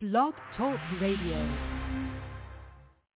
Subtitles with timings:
[0.00, 1.46] Blog Talk Radio.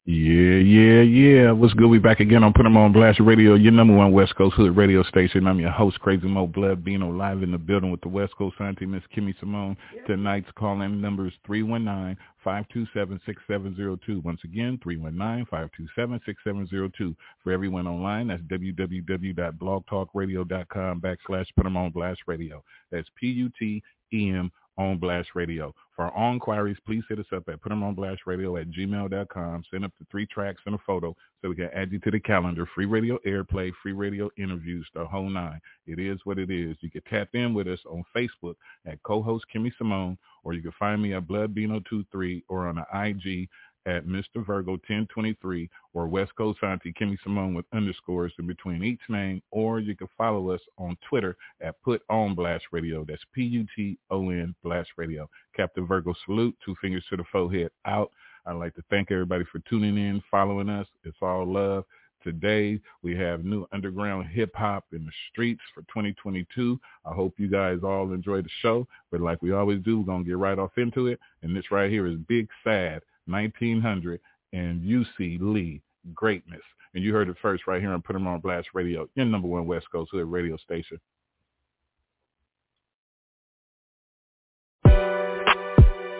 [0.04, 1.50] Yeah, yeah, yeah.
[1.50, 1.88] What's good?
[1.88, 4.76] We back again on Put 'em on Blast Radio, your number one West Coast Hood
[4.76, 5.46] radio station.
[5.46, 8.58] I'm your host, Crazy Mo Blood, being live in the building with the West Coast
[8.58, 9.78] Scientist, Miss Kimmy Simone.
[10.06, 14.22] Tonight's calling number is 319-527-6702.
[14.22, 17.16] Once again, 319-527-6702.
[17.42, 22.62] For everyone online, that's www.blogtalkradio.com backslash Put 'em on Blast Radio.
[22.90, 25.74] That's P-U-T-E-M on Blast Radio.
[25.94, 29.62] For all inquiries, please hit us up at putemonblast.radio at gmail.com.
[29.70, 32.18] Send up the three tracks and a photo so we can add you to the
[32.18, 32.66] calendar.
[32.74, 35.60] Free radio airplay, free radio interviews, the whole nine.
[35.86, 36.76] It is what it is.
[36.80, 38.54] You can tap in with us on Facebook
[38.86, 43.48] at co-host Kimmy Simone, or you can find me at BloodBeano23 or on the IG
[43.86, 44.44] at Mr.
[44.44, 49.80] Virgo 1023 or West Coast Auntie Kimmy Simone with underscores in between each name, or
[49.80, 53.04] you can follow us on Twitter at Put On Blast Radio.
[53.04, 55.28] That's P-U-T-O-N Blast Radio.
[55.56, 58.10] Captain Virgo salute, two fingers to the forehead out.
[58.46, 60.86] I'd like to thank everybody for tuning in, following us.
[61.04, 61.84] It's all love.
[62.22, 66.80] Today we have new underground hip hop in the streets for 2022.
[67.04, 68.88] I hope you guys all enjoy the show.
[69.10, 71.20] But like we always do, we're gonna get right off into it.
[71.42, 74.20] And this right here is Big Sad 1900
[74.52, 75.80] and Uce Lee
[76.14, 76.62] Greatness.
[76.94, 79.48] And you heard it first right here on Put 'em on Blast Radio, your number
[79.48, 81.00] one West Coast Hood radio station.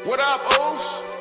[0.05, 1.14] What up, O's?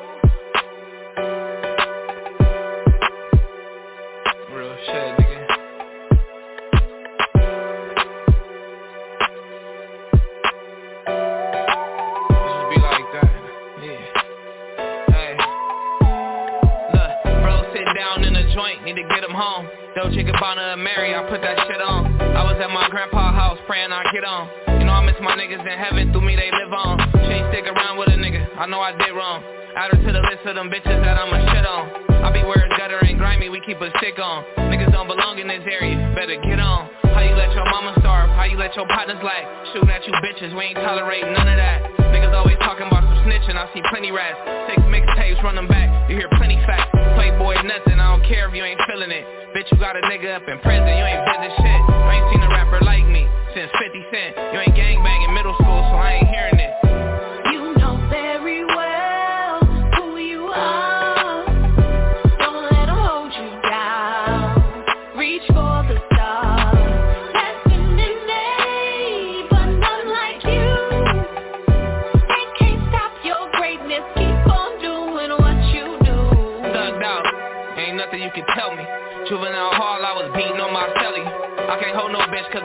[18.94, 19.66] Need to get him home.
[19.96, 22.06] Dolce Gabbana and Mary, I put that shit on.
[22.20, 24.46] I was at my grandpa's house praying I get on.
[24.78, 26.98] You know I miss my niggas in heaven, through me they live on.
[27.26, 29.42] She ain't stick around with a nigga, I know I did wrong.
[29.76, 31.90] Add her to the list of them bitches that I'ma shit on.
[32.22, 34.44] I be wearing gutter and grimy, we keep a stick on.
[34.70, 37.03] Niggas don't belong in this area, better get on.
[37.34, 38.30] You let your mama starve?
[38.38, 39.42] How you let your partners lag?
[39.74, 41.82] Shooting at you bitches, we ain't tolerating none of that.
[42.14, 44.38] Niggas always talking about some snitching, I see plenty rats.
[44.70, 46.94] Six mixtapes, run them back, you hear plenty facts.
[47.18, 49.26] Playboy nothing, I don't care if you ain't feeling it.
[49.50, 51.80] Bitch, you got a nigga up in prison, you ain't business shit.
[52.06, 54.32] I ain't seen a rapper like me since 50 Cent.
[54.54, 56.53] You ain't gangbang in middle school, so I ain't hearing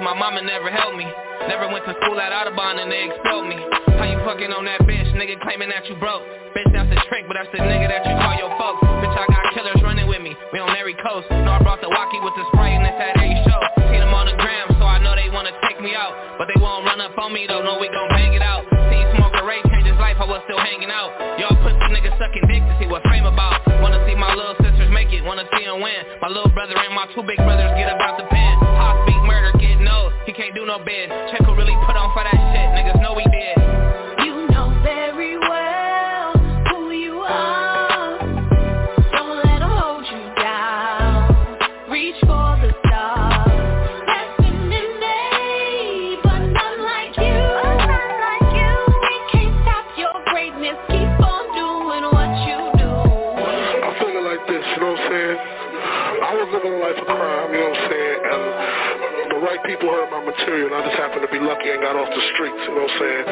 [0.09, 1.05] my mama never held me.
[1.45, 3.61] Never went to school at Audubon and they expelled me.
[4.01, 6.25] How you fucking on that bitch, nigga claiming that you broke?
[6.57, 8.81] Bitch, that's a trick, but that's the nigga that you call your folks.
[9.05, 10.33] Bitch, I got killers running with me.
[10.49, 11.29] We on every coast.
[11.29, 13.61] Know I brought the walkie with the spray and it's at every show.
[13.93, 16.17] Seen them on the gram, so I know they wanna take me out.
[16.41, 18.65] But they won't run up on me though, no we gon' bang it out.
[18.89, 21.13] See Smoker Ray change his life, I was still hanging out.
[21.37, 23.61] Y'all pussy niggas sucking dick to see what fame about.
[23.77, 26.01] Wanna see my little sisters make it, wanna see them win.
[26.17, 28.57] My little brother and my two big brothers get about the pen.
[28.81, 29.18] Pop beat
[30.29, 31.09] he can't do no bid.
[31.31, 33.88] Check who really put on for that shit, niggas know we did.
[60.49, 62.89] Material, I just happened to be lucky and got off the streets, you know what
[62.89, 63.25] I'm saying?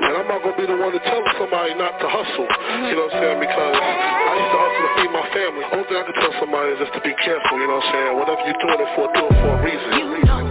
[0.00, 2.48] And I'm not going to be the one to tell somebody not to hustle,
[2.88, 3.38] you know what I'm saying?
[3.44, 5.64] Because I used to hustle to feed my family.
[5.76, 7.92] Only thing I can tell somebody is just to be careful, you know what I'm
[7.92, 8.12] saying?
[8.16, 10.43] Whatever you're doing it for, do it for a reason.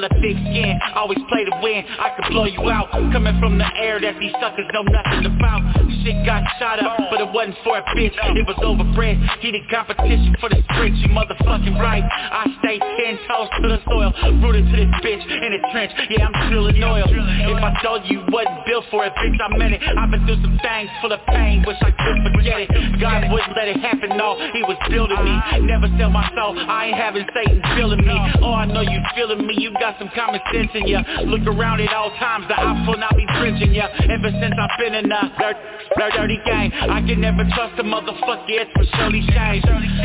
[0.00, 1.84] Develop thick skin, always play to win.
[1.84, 2.88] I could blow you out.
[3.12, 5.60] Coming from the air that these suckers know nothing about.
[6.00, 8.16] Shit got shot up, but it wasn't for a bitch.
[8.32, 12.00] It was overbred, heated competition for the sprint You motherfucking right.
[12.00, 14.08] I stay ten toes to the soil
[14.40, 15.92] Rooted to this bitch in the trench.
[16.08, 17.04] Yeah, I'm drilling oil.
[17.04, 19.84] If I told you wasn't built for it, bitch, I meant it.
[19.84, 21.60] I've been through some things full of pain.
[21.68, 22.72] Wish I could forget it.
[22.96, 25.36] God wouldn't let it happen, no He was building me.
[25.68, 26.56] Never sell my soul.
[26.56, 28.16] I ain't having Satan feeling me.
[28.40, 29.60] Oh, I know you feeling me.
[29.60, 31.02] You got some common sense in ya.
[31.26, 33.88] Look around at all times, the ops will not be drenching ya.
[34.06, 35.56] Ever since I've been in the dirt,
[35.96, 39.64] dirt, dirty game I can never trust a motherfucker, it's for surely change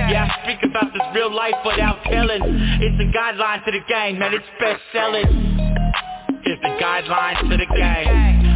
[0.10, 2.42] Yeah, I speak about this real life without telling.
[2.82, 5.28] It's the guideline to the game, man, it's best selling.
[6.46, 8.10] It's the guidelines to the game.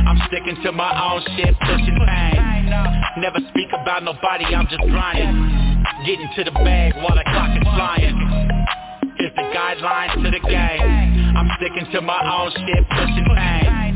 [0.08, 2.38] I'm sticking to my own shit, pushing pain.
[3.18, 5.84] Never speak about nobody, I'm just grinding.
[6.06, 8.59] Getting to the bag while the clock is flying
[9.54, 11.36] guidelines to the game.
[11.36, 13.96] I'm sticking to my own shit, pushing pain.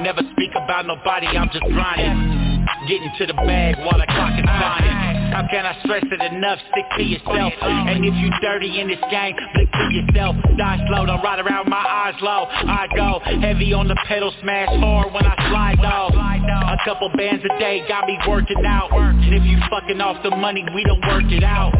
[0.00, 2.66] Never speak about nobody, I'm just grinding.
[2.88, 5.01] Getting to the bag while the clock is flying
[5.32, 6.58] how can I stress it enough?
[6.70, 7.52] Stick to yourself.
[7.62, 10.36] And if you dirty in this game, blick to yourself.
[10.56, 12.44] Die slow, don't ride around my eyes low.
[12.52, 17.42] I go heavy on the pedal, smash hard when I slide though A couple bands
[17.44, 18.92] a day got me working out.
[18.92, 21.72] And if you fucking off the money, we don't work it out.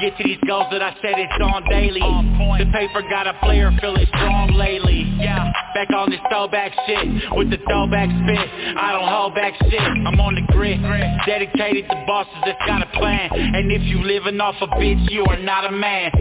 [0.00, 1.98] Get to these goals that I said it's on daily.
[1.98, 5.02] The paper got a player feeling strong lately.
[5.18, 8.46] Yeah, back on this throwback shit With the throwback spit.
[8.78, 9.82] I don't hold back shit.
[9.82, 10.78] I'm on the grid
[11.26, 13.32] Dedicated to bosses that's got a plan.
[13.32, 16.12] And if you living off a bitch, you are not a man.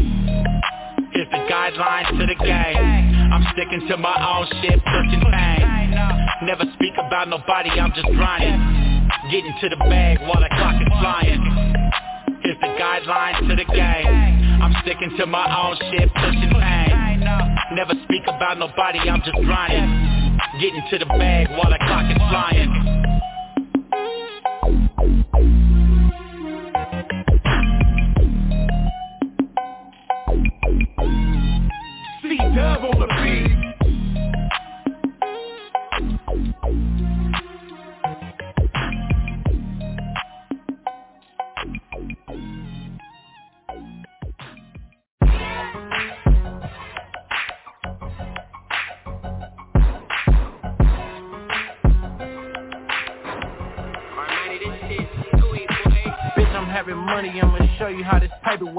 [1.12, 2.80] It's the guidelines to the game.
[3.36, 5.92] I'm sticking to my own shit, pushing pain
[6.48, 8.56] Never speak about nobody, I'm just grinding.
[9.30, 11.44] Getting to the bag while the clock is flying.
[12.48, 14.08] It's the guidelines to the game.
[14.64, 17.20] I'm sticking to my own shit, pushing pain
[17.76, 20.40] Never speak about nobody, I'm just grinding.
[20.62, 22.87] Getting to the bag while the clock is flying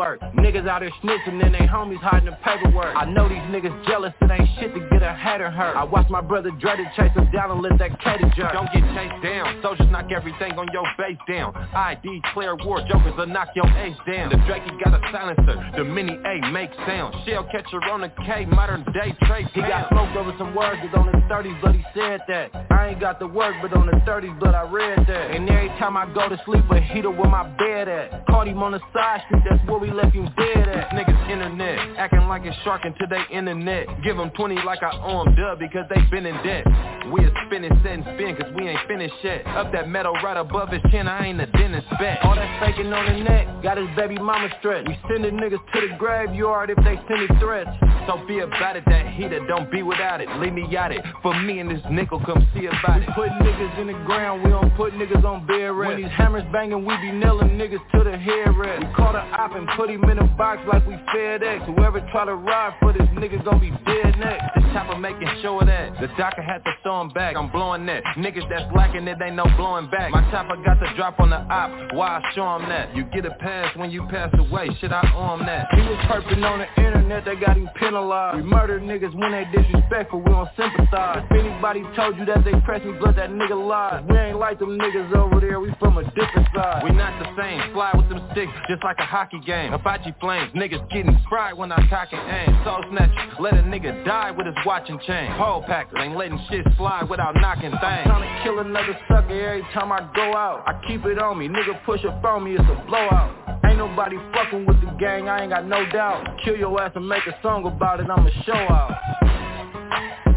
[0.08, 0.20] work.
[0.36, 2.96] Niggas out here snitching and they homies hiding the paperwork.
[2.96, 5.76] I know these niggas jealous, it ain't shit to get a hater hurt.
[5.76, 8.52] I watch my brother dreaded chase him down and let that cater jerk.
[8.52, 11.54] Don't get chased down, soldiers knock everything on your base down.
[11.74, 14.30] I declare war, jokers will knock your ace down.
[14.30, 17.14] The Drakey got a silencer, the mini A makes sound.
[17.26, 19.46] Shell catcher on the K, modern day trade.
[19.52, 22.50] He got smoked over some words, but on the 30s, but he said that.
[22.70, 25.30] I ain't got the work, but on the 30s, but I read that.
[25.32, 28.26] And every time I go to sleep, a heater with my bed at.
[28.26, 30.90] Caught him on the side street, that's where we left him dead at.
[30.90, 33.86] Niggas internet, acting like a shark into they internet.
[34.02, 36.64] Give them 20 like I owe them dub because they been in debt.
[37.12, 39.46] We a spinning, set and spin cause we ain't finished yet.
[39.46, 42.22] Up that metal right above his chin, I ain't a dentist bet.
[42.22, 44.86] All that faking on the neck, got his baby mama stretch.
[44.86, 47.70] We sending niggas to the graveyard if they send me threats.
[48.06, 50.28] So be about it, that heater, don't be without it.
[50.40, 53.08] Leave me out it, for me and this nickel, come see about it.
[53.08, 55.88] We put niggas in the ground, we don't put niggas on bed rest.
[55.88, 58.86] When these hammers banging, we be nailing niggas to the head rest.
[58.86, 61.64] We caught a op and put him in a box like we FedEx.
[61.74, 64.57] Whoever try to ride for this nigga gon' be dead next.
[64.68, 65.98] This chopper making sure of that.
[65.98, 67.36] The doctor had to throw him back.
[67.36, 68.04] I'm blowing that.
[68.18, 70.10] Niggas that's lacking it ain't no blowing back.
[70.12, 71.94] My chopper got the drop on the op.
[71.94, 72.94] Why I show him that?
[72.94, 74.68] You get a pass when you pass away.
[74.80, 75.68] Shit, I owe him that.
[75.72, 78.36] He was perping on the internet, they got him penalized.
[78.36, 81.24] We murder niggas when they disrespectful, we don't sympathize.
[81.30, 84.04] If anybody told you that they press me, blood that nigga lies.
[84.08, 86.84] We ain't like them niggas over there, we from a different side.
[86.84, 87.72] We not the same.
[87.72, 89.72] Fly with them sticks, just like a hockey game.
[89.72, 92.60] Apache flames, niggas getting fried when I cock and aim.
[92.64, 95.32] Soul snatcher, let a nigga die with his watch and chain.
[95.36, 97.82] Pole packer, ain't letting shit slide without knocking things.
[97.82, 100.64] I'm trying to kill another sucker every time I go out.
[100.66, 103.60] I keep it on me, nigga push up on me, it's a blowout.
[103.64, 106.38] Ain't nobody fucking with the gang, I ain't got no doubt.
[106.44, 110.27] Kill your ass and make a song about it, I'ma show out.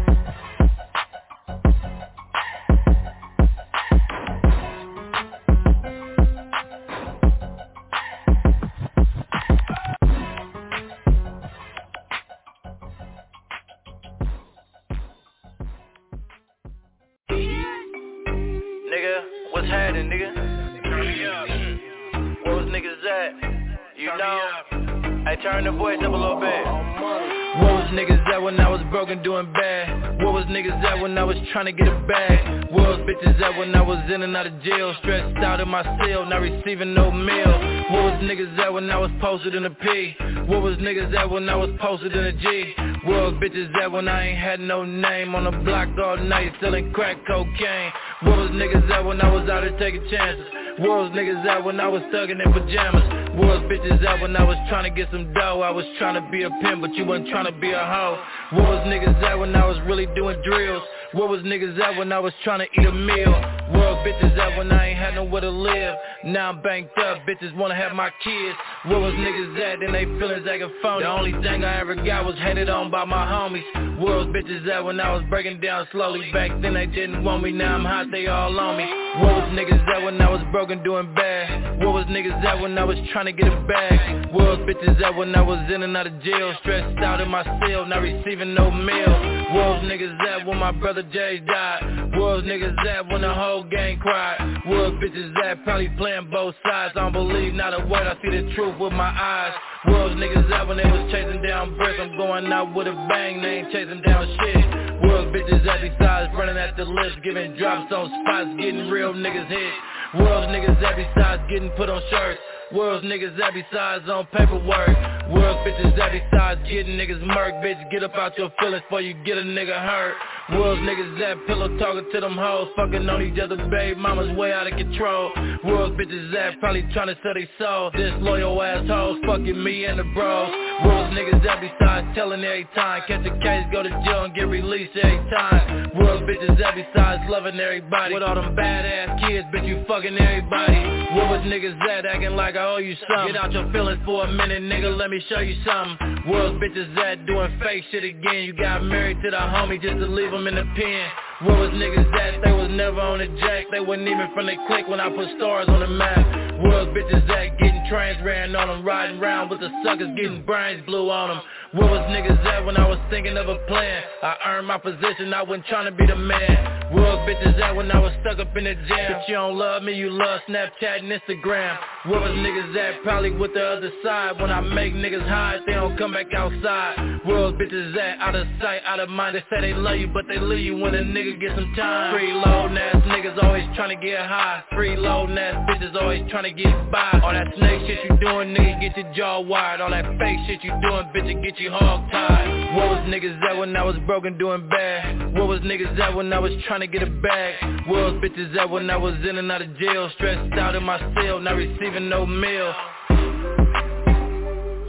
[31.52, 32.70] Trying to get a bag?
[32.72, 34.94] Was bitches at when I was in and out of jail?
[35.00, 37.52] Stressed out in my cell, not receiving no mail.
[37.92, 40.16] Where was niggas at when I was posted in a P?
[40.46, 42.74] Where was niggas at when I was posted in a G?
[43.04, 46.90] Was bitches at when I ain't had no name on the block all night selling
[46.92, 47.92] crack cocaine?
[48.22, 50.46] Where was niggas at when I was out here taking chances?
[50.78, 53.36] Was niggas at when I was thugging in pajamas?
[53.36, 55.60] Was bitches at when I was trying to get some dough?
[55.60, 58.18] I was trying to be a pimp, but you wasn't trying to be a hoe.
[58.52, 60.82] Was niggas at when I was really doing drills?
[61.12, 63.32] Where was niggas at when I was trying to eat a meal?
[63.72, 65.94] Where bitches at when I ain't had nowhere to live?
[66.24, 68.56] Now I'm banked up, bitches wanna have my kids.
[68.86, 69.80] Where was niggas at?
[69.80, 71.04] Then they feelings acting phony.
[71.04, 74.00] The only thing I ever got was hated on by my homies.
[74.00, 76.32] Where was bitches at when I was breaking down slowly?
[76.32, 78.84] Back then they didn't want me, now I'm hot, they all on me.
[79.20, 81.78] Where was niggas at when I was broken doing bad?
[81.78, 84.32] Where was niggas at when I was trying to get a bag?
[84.32, 86.54] Where was bitches at when I was in and out of jail?
[86.60, 89.41] Stressed out in my cell, not receiving no mail.
[89.52, 92.12] Was niggas at when my brother Jay died?
[92.16, 94.40] Was niggas at when the whole gang cried?
[94.64, 96.94] Was bitches at probably playing both sides?
[96.96, 99.52] I don't believe not a word, I see the truth with my eyes.
[99.88, 102.00] Was niggas at when they was chasing down bricks?
[102.00, 104.64] I'm going out with a bang, they ain't chasing down shit.
[105.04, 109.48] Was bitches at besides running at the list, giving drops on spots, getting real niggas
[109.48, 109.72] hit?
[110.14, 112.40] Was niggas at besides getting put on shirts?
[112.74, 114.88] World's niggas that besides on paperwork.
[115.30, 117.90] World bitches that besides getting niggas murk Bitch.
[117.90, 120.14] Get up out your feelings before you get a nigga hurt
[120.50, 124.52] World's niggas that pillow talking to them hoes Fucking on each other babe mama's way
[124.52, 125.30] out of control.
[125.64, 127.90] World's bitches that probably trying to sell they soul.
[127.90, 130.50] Disloyal assholes fucking me and the bros.
[130.84, 133.02] World's niggas that besides telling every time.
[133.06, 135.90] Catch a case go to jail and get released every time.
[135.94, 138.14] World's bitches that besides loving everybody.
[138.14, 140.92] With all them badass kids bitch you fucking everybody.
[141.12, 143.34] Was niggas at acting like I owe you something.
[143.34, 146.30] Get out your feelings for a minute, nigga, let me show you something.
[146.30, 148.44] World bitches that doing fake shit again.
[148.44, 151.08] You got married to the homie just to leave them in the pen.
[151.46, 152.42] Where was niggas at?
[152.42, 153.66] They was never on the jack.
[153.70, 156.24] They wasn't even from the clique when I put stars on the map.
[156.62, 157.58] Where was bitches at?
[157.58, 161.40] Getting trains ran on them, riding around with the suckers, getting brains blew on them.
[161.72, 164.02] Where was niggas at when I was thinking of a plan?
[164.22, 166.82] I earned my position, I wasn't trying to be the man.
[166.92, 169.12] Where was bitches at when I was stuck up in the jam?
[169.16, 171.78] If you don't love me, you love Snapchat and Instagram.
[172.04, 173.02] Where was niggas at?
[173.02, 174.38] Probably with the other side.
[174.38, 177.20] When I make niggas hide, they don't come back outside.
[177.24, 178.20] Where was bitches at?
[178.20, 179.36] Out of sight, out of mind.
[179.36, 182.12] They say they love you, but they leave you when a nigga get some time.
[182.12, 184.62] Free loading ass niggas always trying to get high.
[184.74, 187.18] Free loading ass bitches always trying to get by.
[187.24, 189.80] All that snake shit you doing, nigga, get your jaw wired.
[189.80, 192.74] All that fake shit you doing, bitch, it get you hog tied.
[192.74, 195.32] What was niggas at when I was broken doing bad?
[195.34, 197.86] What was niggas at when I was trying to get a bag?
[197.86, 200.10] What was bitches at when I was in and out of jail?
[200.16, 202.74] Stressed out in my cell, not receiving no mail.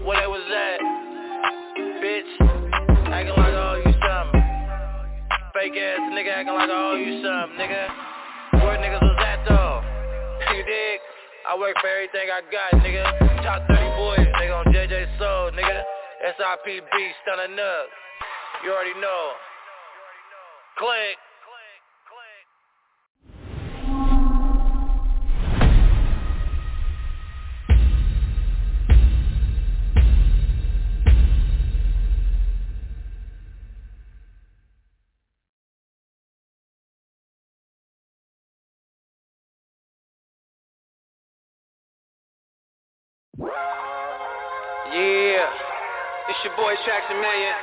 [0.01, 0.79] Where they was at?
[2.01, 2.31] Bitch,
[3.13, 4.41] acting like I owe you something.
[5.53, 8.65] Fake ass nigga acting like I owe you something, nigga.
[8.65, 9.81] Where niggas was at though?
[10.53, 10.99] You dig?
[11.49, 13.43] I work for everything I got, nigga.
[13.43, 15.83] Top 30 boys, nigga on JJ Soul, nigga.
[16.23, 17.87] SIPB, stunning up.
[18.63, 19.31] You already know.
[20.79, 21.19] Click.
[46.63, 47.55] Boy Jackson Million.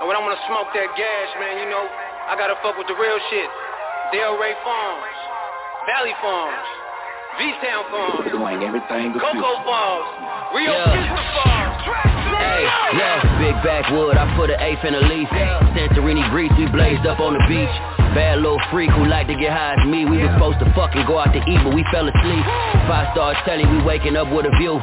[0.00, 2.96] And when I wanna smoke that gas, man, you know, I gotta fuck with the
[2.96, 3.44] real shit.
[4.08, 5.12] Del Ray Farms,
[5.84, 6.64] Valley Farms,
[7.36, 8.24] V-Town Farms,
[9.20, 10.08] Coco Farms,
[10.56, 10.96] Rio Yeah.
[10.96, 11.84] Pizza Farms.
[12.40, 12.64] Hey,
[12.96, 15.28] yeah, big backwood, I put an eighth in a leaf.
[15.76, 18.01] Santorini breeze, we blazed up on the beach.
[18.14, 20.04] Bad little freak who like to get high as me.
[20.04, 22.44] We was supposed to fucking go out to eat, but we fell asleep.
[22.84, 24.76] Five star telly, we waking up with a view.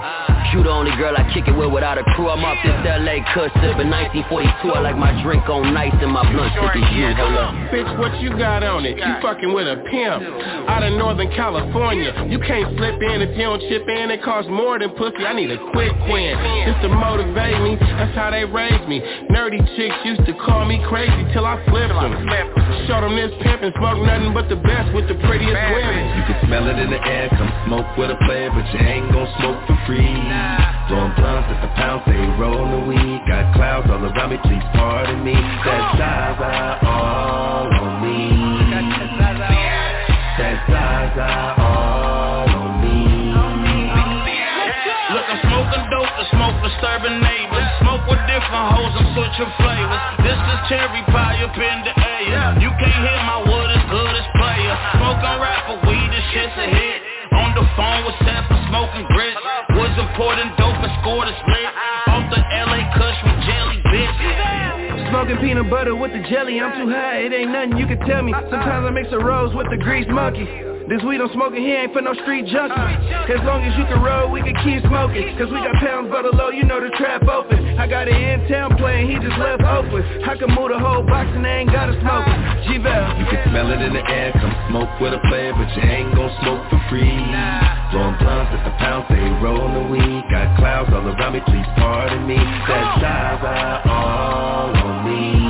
[0.50, 2.26] You the only girl I kick it with without a crew.
[2.26, 4.74] I'm off this LA cut, sipping 1942.
[4.74, 7.06] I like my drink on nice and my blunt thick as you.
[7.14, 7.54] Hold up.
[7.70, 8.98] Bitch, what you got on it?
[8.98, 10.26] You fucking with a pimp
[10.66, 12.26] out of Northern California.
[12.34, 14.10] You can't slip in if you don't chip in.
[14.10, 15.22] It costs more than pussy.
[15.22, 16.34] I need a quick win.
[16.66, 17.78] Just to motivate me.
[17.78, 19.06] That's how they raised me.
[19.30, 22.26] Nerdy chicks used to call me crazy till I flipped them.
[22.90, 26.04] Showed them this pimp and smoke nothing but the best with the prettiest women.
[26.16, 29.12] You can smell it in the air, come smoke with a player, but you ain't
[29.12, 30.08] gon' smoke for free.
[30.88, 33.20] Blowing blunts at the pound, they rollin' the weed.
[33.28, 35.36] Got clouds all around me, please pardon me.
[35.36, 38.32] That Zaza all on me.
[40.40, 43.36] That Zaza all on me.
[45.12, 47.68] Look, I'm smoking dope to smoke disturbing neighbors.
[47.84, 50.00] Smoke with different hoes, I'm switching flavors.
[50.08, 50.24] Uh-huh.
[50.24, 51.99] This is cherry pie up in the air.
[52.70, 54.74] You can't hear my wood as good as player.
[55.02, 57.02] Smoking rapper, weed, this shit's a hit.
[57.34, 59.42] On the phone with Seth, smoking grits.
[59.74, 61.66] Was important dope and scored a split.
[62.14, 65.10] Off the LA Kush with jelly, bitch.
[65.10, 68.22] Smoking peanut butter with the jelly, I'm too high, it ain't nothing you can tell
[68.22, 70.46] me Sometimes I mix a rose with the grease monkey
[70.90, 72.74] this weed I'm smoking here ain't for no street junkie
[73.30, 75.38] As long as you can roll, we can keep smoking.
[75.38, 77.78] Cause we got pounds by the low, you know the trap open.
[77.78, 81.06] I got it in town playing, he just left Oakland I can move the whole
[81.06, 82.26] box and they ain't gotta smoke.
[82.26, 85.70] It G-Val You can smell it in the air, come smoke with a player But
[85.78, 87.22] you ain't gon' smoke for free.
[87.94, 90.26] Blowing blunts at the pound, they rollin' the weed.
[90.34, 92.38] Got clouds all around me, please pardon me.
[92.66, 95.49] That Zaza all on me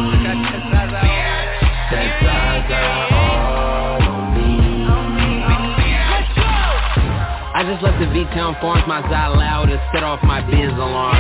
[8.00, 11.20] Left V-Town Farms, my Zy loud to set off my Benz alarm.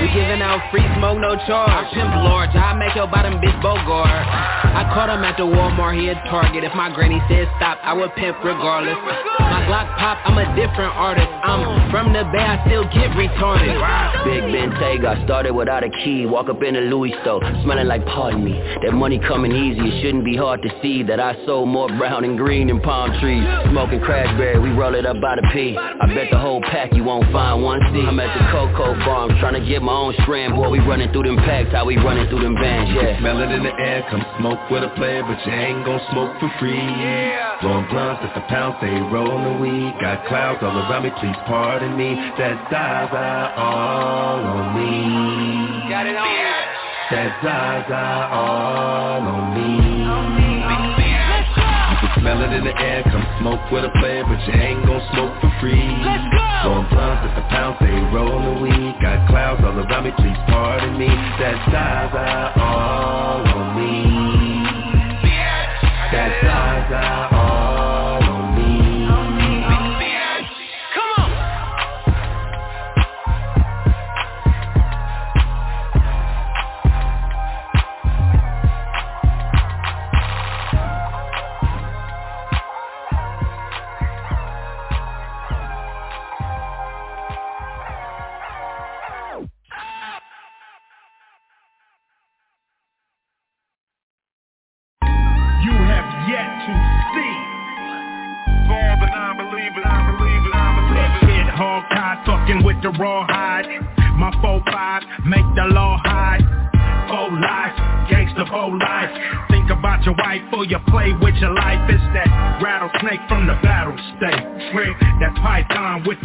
[0.00, 1.92] We giving out free smoke, no charge.
[1.92, 4.08] Pimp large, I make your bottom bitch Bogart.
[4.08, 6.64] I caught him at the Walmart, he at Target.
[6.64, 8.96] If my granny said stop, I would pimp regardless.
[9.40, 11.28] My Glock pop, I'm a different artist.
[11.28, 13.76] I'm from the Bay, I still get retarded.
[14.24, 16.24] Big Ben Bentayga, started without a key.
[16.24, 18.56] Walk up in a Louis store, smelling like pardon me.
[18.84, 22.24] That money coming easy, it shouldn't be hard to see that I sold more brown
[22.24, 23.44] and green than palm trees.
[23.70, 25.76] Smoking crackberry, we roll it up by the P.
[25.76, 28.04] I bet the whole pack you won't find one seed.
[28.04, 30.54] I'm at the Coco Farms trying to get my own strand.
[30.54, 33.18] Boy, we running through them packs, how we running through them bands, yeah.
[33.18, 36.38] Smell it in the air, come smoke with a player, but you ain't gon' smoke
[36.40, 36.76] for free.
[36.76, 37.60] Yeah.
[37.60, 39.94] Blowing blunts at the pound, they rollin' the weed.
[40.00, 42.14] Got clouds all around me, please pardon me.
[42.38, 45.88] That Zaza all on me.
[45.88, 46.28] Got it on
[47.10, 49.26] That Zaza all on.
[49.26, 49.85] On me.
[52.36, 55.50] It in the air, come smoke with a player, but you ain't gon' smoke for
[55.58, 55.88] free.
[56.04, 56.68] Let's go!
[56.68, 58.94] Blowing blunts at the pound, they rollin' the weed.
[59.00, 61.08] Got clouds all around me, please pardon me.
[61.08, 64.04] That Zaza all on me.
[66.12, 67.35] That Zaza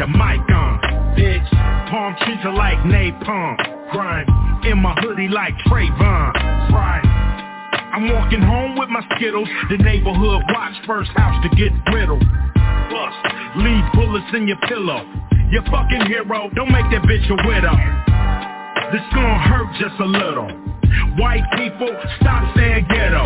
[0.02, 0.82] the mic on.
[1.14, 1.46] Bitch,
[1.94, 3.54] palm trees are like napalm.
[3.92, 4.26] Grind
[4.66, 6.34] in my hoodie like Trayvon.
[6.74, 7.06] Right.
[7.94, 9.48] I'm walking home with my Skittles.
[9.70, 12.26] The neighborhood watch first house to get riddled.
[12.90, 13.18] Bust,
[13.62, 15.06] leave bullets in your pillow.
[15.52, 17.78] Your fucking hero, don't make that bitch a widow.
[18.90, 20.50] This gon' hurt just a little.
[21.22, 23.22] White people, stop saying ghetto.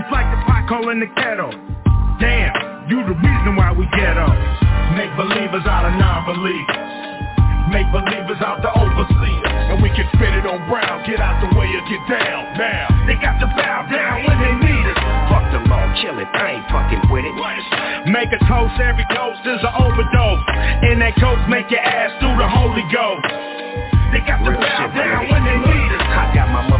[0.00, 1.52] It's like the pot calling the kettle.
[2.20, 4.61] Damn, you the reason why we ghetto.
[4.92, 6.92] Make believers out of non-believers.
[7.72, 9.52] Make believers out the overseers.
[9.72, 12.52] And we can spit it on brown Get out the way or get down.
[12.60, 14.98] Now, they got to bow down when they need us.
[15.32, 17.34] Fuck the law, kill it, I ain't fucking with it.
[18.06, 20.44] Make a toast, every toast is an overdose.
[20.84, 23.24] And that toast make your ass through the Holy Ghost.
[24.12, 26.01] They got to Real bow down when they need us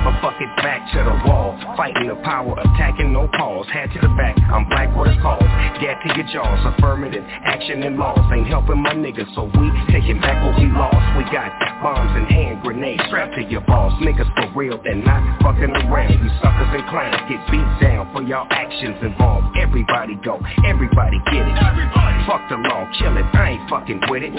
[0.03, 1.55] I got my back to the wall.
[1.77, 3.67] Fighting the power, attacking no pause.
[3.73, 5.47] Head to the back, I'm black what it's called.
[5.79, 8.19] Get to your jaws, affirmative action and laws.
[8.35, 10.99] Ain't helping my niggas, so we taking back what we lost.
[11.17, 13.93] We got bombs and hand grenades strapped to your balls.
[14.03, 16.19] Niggas for real, they're not fucking around.
[16.19, 19.57] You suckers and clowns get beat down for y'all actions involved.
[19.57, 21.57] Everybody go, everybody get it.
[21.63, 22.27] Everybody.
[22.27, 24.35] Fuck the law, kill it, I ain't fucking with it.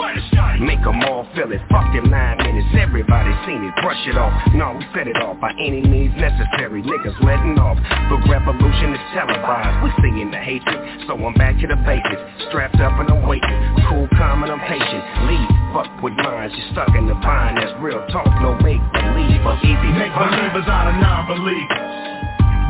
[0.59, 4.31] Make them all feel it, fuck them nine minutes Everybody seen it, brush it off.
[4.53, 6.81] No, we set it off by any means necessary.
[6.81, 7.77] Niggas letting off,
[8.09, 9.83] the revolution is televised.
[9.83, 12.21] We seeing the hatred, so I'm back to the basics.
[12.49, 13.49] Strapped up and I'm waiting,
[13.89, 15.03] cool, calm and I'm patient.
[15.29, 19.41] Leave, fuck with minds, you're stuck in the vine That's real talk, no make believe.
[19.45, 22.03] Or easy Make believers out of non-believers.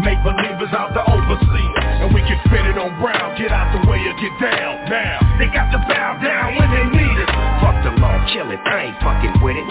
[0.03, 2.03] Make believers out the overseers.
[2.03, 4.89] And we can spit it on brown Get out the way or get down.
[4.89, 7.42] Now, they got to bow down when they need us
[8.23, 9.67] It, I ain't fucking with it.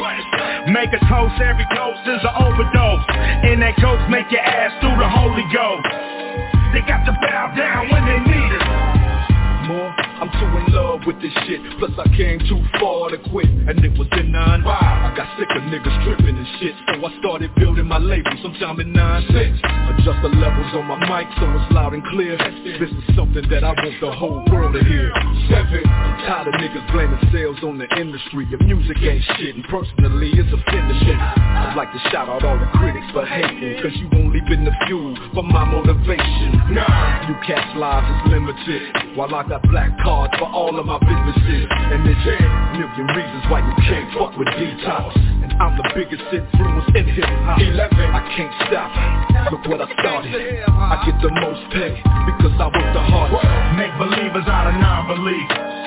[0.68, 3.04] Make a toast, every toast is an overdose.
[3.48, 5.88] And that toast make your ass through the Holy Ghost.
[6.76, 8.71] They got to bow down when they need us More,
[10.22, 11.58] I'm too in love with this shit.
[11.82, 14.62] Plus I came too far to quit, and it was in 9-5.
[14.70, 18.78] I got sick of niggas tripping and shit, so I started building my label sometime
[18.78, 19.34] in 9-6.
[19.98, 22.38] Adjust the levels on my mic so it's loud and clear.
[22.38, 25.10] This is something that I want the whole world to hear.
[25.50, 28.46] Seven, I'm tired of niggas blaming sales on the industry.
[28.46, 31.18] Your music ain't shit, and personally it's offending me.
[31.18, 34.74] I'd like to shout out all the critics for hating, cause you only been the
[34.86, 36.62] fuel for my motivation.
[36.70, 41.00] Nah, you catch lives is limited, while I got black cards for all of my
[41.00, 41.64] businesses.
[41.72, 42.36] And there's a
[42.76, 45.16] million reasons why you can't fuck with detox.
[45.16, 47.56] And I'm the biggest influence in hip hop.
[47.56, 48.92] Eleven, I can't stop.
[49.48, 50.36] Look what I started.
[50.68, 51.96] I get the most pay
[52.28, 53.48] because I work the hardest.
[53.80, 55.80] Make believers out of non-believers.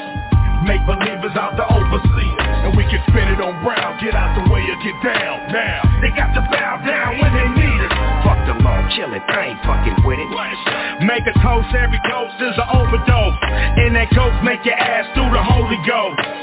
[0.66, 2.42] Make believers out the overseers.
[2.66, 4.02] And we can spin it on brown.
[4.02, 5.54] Get out the way or get down.
[5.54, 7.95] Now, they got to bow down when they need us.
[8.86, 10.30] Law, I ain't fucking with it.
[11.06, 13.38] Make a toast, every dose is an overdose.
[13.82, 16.35] And that ghost make your ass through the Holy Ghost.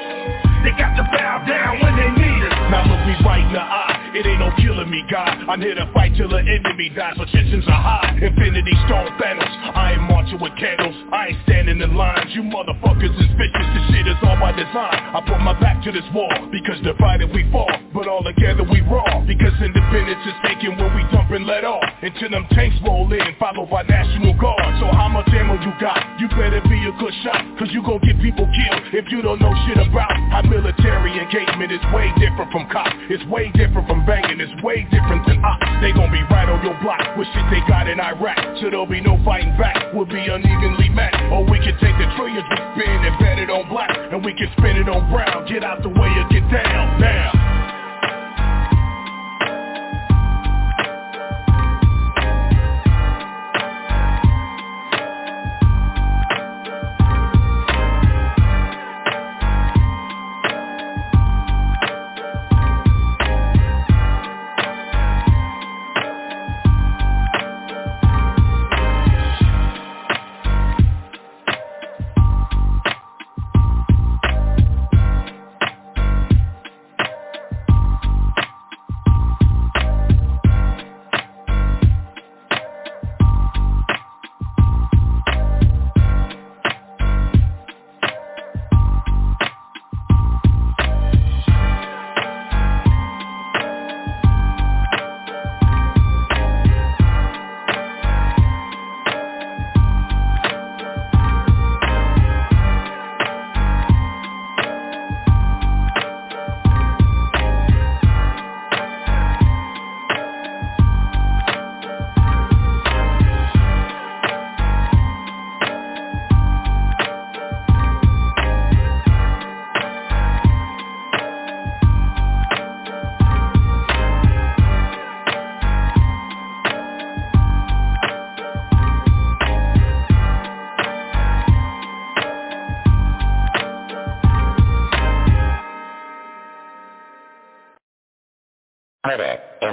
[4.22, 5.50] It ain't no killing me, God.
[5.50, 8.14] I'm here to fight till the enemy dies, but tensions are high.
[8.22, 9.50] Infinity Stone Thanos.
[9.74, 10.94] I ain't marching with candles.
[11.10, 12.30] I ain't standing in lines.
[12.30, 13.66] You motherfuckers is vicious.
[13.74, 14.94] This shit is all by design.
[15.10, 18.78] I put my back to this wall because divided we fall, but all together we
[18.86, 19.26] raw.
[19.26, 21.82] Because independence is taken when we dump and let off.
[22.06, 24.70] Until them tanks roll in, followed by National Guard.
[24.78, 25.98] So how much ammo you got?
[26.22, 29.42] You better be a good shot, cause you gon' get people killed if you don't
[29.42, 32.94] know shit about how military engagement is way different from cops.
[33.10, 35.64] It's way different from banging, it's way different than ops.
[35.80, 38.60] They gon' be right on your block with shit they got in Iraq.
[38.60, 41.32] So there'll be no fighting back, we'll be unevenly matched.
[41.32, 44.36] Or we can take the trillions we spin and bet it on black, and we
[44.36, 45.48] can spin it on brown.
[45.48, 47.41] Get out the way or get down, now.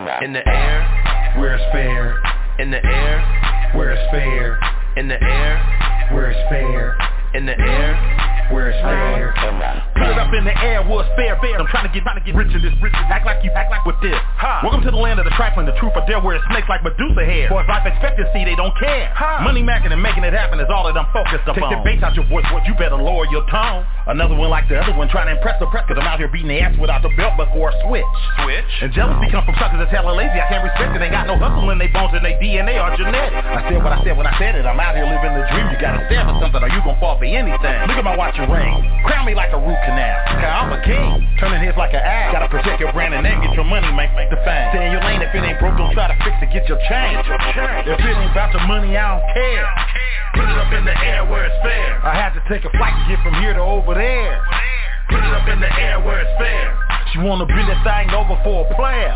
[0.09, 2.19] In the air, where it's fair.
[2.57, 4.59] In the air, where it's fair.
[4.97, 6.97] In the air, where it's fair.
[7.35, 9.78] In the air, where it's fair.
[10.09, 11.61] Put it up in the air, it's fair, fair.
[11.61, 12.97] I'm trying to get, trying to get rich in this rich.
[12.97, 14.17] Act like you act like with this.
[14.41, 14.65] Ha.
[14.65, 16.81] Welcome to the land of the trifling, the truth, but there where it's snakes like
[16.81, 17.45] Medusa hair.
[17.45, 19.13] Boys, life expectancy, they don't care.
[19.13, 19.45] Ha.
[19.45, 21.61] Money macking and making it happen is all that I'm focused upon.
[21.61, 23.85] Take the bass out your voice, what you better lower your tone.
[24.09, 26.25] Another one like the other one, trying to impress the press, cause I'm out here
[26.25, 28.09] beating the ass without the belt before a switch.
[28.41, 28.73] Switch?
[28.81, 30.41] And jealousy comes from suckers that's hella lazy.
[30.41, 31.05] I can't respect it.
[31.05, 33.45] They got no hustle in their bones and their DNA are genetic.
[33.45, 34.65] I said what I said when I said it.
[34.65, 35.69] I'm out here living the dream.
[35.69, 37.77] You gotta stand for something or you gon' fall for anything.
[37.85, 38.73] Look at my watch and ring.
[39.05, 39.98] Crown me like a root canal.
[40.39, 41.27] Cause I'm a king.
[41.39, 42.31] Turning heads like an ass.
[42.35, 43.39] Gotta protect your brand and name.
[43.41, 44.69] Get your money, make, make the fame.
[44.71, 45.21] Stay in your lane.
[45.21, 46.51] If it ain't broke, don't try to fix it.
[46.51, 47.19] Get your change.
[47.23, 49.67] If it ain't about the money, I don't care.
[50.35, 51.99] Put it up in the air where it's fair.
[52.05, 54.39] I had to take a flight to get from here to over there.
[55.09, 56.77] Put it up in the air where it's fair.
[57.11, 59.15] She wanna bring that thing over for a player.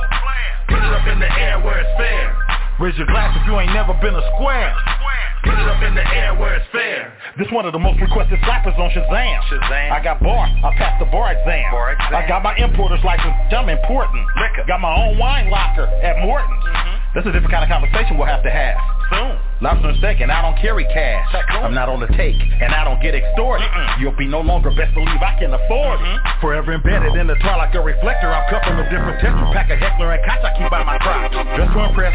[0.68, 2.34] Put it up in the air where it's fair.
[2.80, 4.74] Raise your glass if you ain't never been a square.
[5.46, 7.14] Put it up in the air where it's fair.
[7.38, 9.40] This one of the most requested slappers on Shazam.
[9.52, 9.92] Shazam.
[9.92, 10.48] I got bar.
[10.48, 11.70] I passed the bar exam.
[11.70, 12.16] Bar exam.
[12.16, 13.36] I got my importer's license.
[13.52, 14.26] I'm important.
[14.40, 14.66] Liquor.
[14.66, 16.64] Got my own wine locker at Morton's.
[16.64, 16.98] Mm-hmm.
[17.14, 18.80] That's a different kind of conversation we'll have to have.
[19.10, 19.36] Soon.
[19.64, 21.24] Lobster and I don't carry cash.
[21.64, 23.64] I'm not on the take and I don't get extorted.
[23.96, 26.20] You'll be no longer best believe I can afford it.
[26.44, 28.28] Forever embedded in the tar like a reflector.
[28.28, 29.48] I'm cut from a different texture.
[29.56, 31.32] Pack a heckler and catch I keep by my crop.
[31.32, 32.12] Just to impress.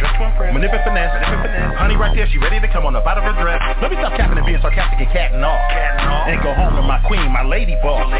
[0.52, 1.08] Manipulate finesse.
[1.40, 1.72] finesse.
[1.80, 3.56] Honey right there, she ready to come on the bottom of her dress.
[3.80, 5.56] Let me stop capping and being sarcastic and catting off.
[6.28, 8.12] And go home to my queen, my lady boss.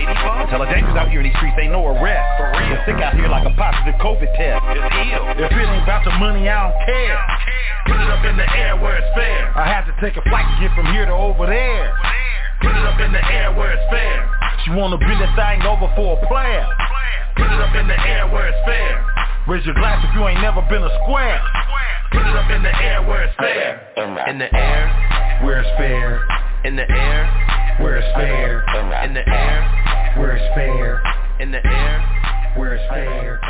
[0.48, 2.24] Tell her dangerous out here in these streets ain't no arrest.
[2.40, 2.81] For real.
[2.81, 4.64] It's sick out here like a positive COVID test.
[4.72, 5.37] It's ill.
[5.37, 7.20] If it ain't about the money, I don't care.
[7.92, 9.53] Put it up in the air where it's fair.
[9.55, 11.92] I had to take a flight to get from here to over there.
[12.61, 14.29] Put it up in the air where it's fair.
[14.64, 16.66] She wanna bend the thing over for a player.
[17.37, 19.05] Put it up in the air where it's fair.
[19.47, 21.40] Raise your glass if you ain't never been a square.
[22.12, 23.81] Put it up in the air where it's fair.
[24.29, 26.21] In the air, Where it's fair.
[26.64, 27.27] in the air,
[27.81, 28.64] Where it's fair.
[29.05, 29.62] in the air,
[30.18, 31.01] Where it's fair.
[31.40, 32.05] in the air.
[32.57, 33.40] Where it's fair.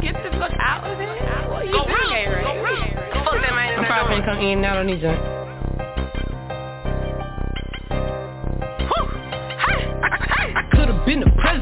[0.00, 2.30] Get the fuck out of there, what you doing?
[2.32, 3.78] The fuck that man.
[3.78, 5.02] I'm probably finna come in and out on these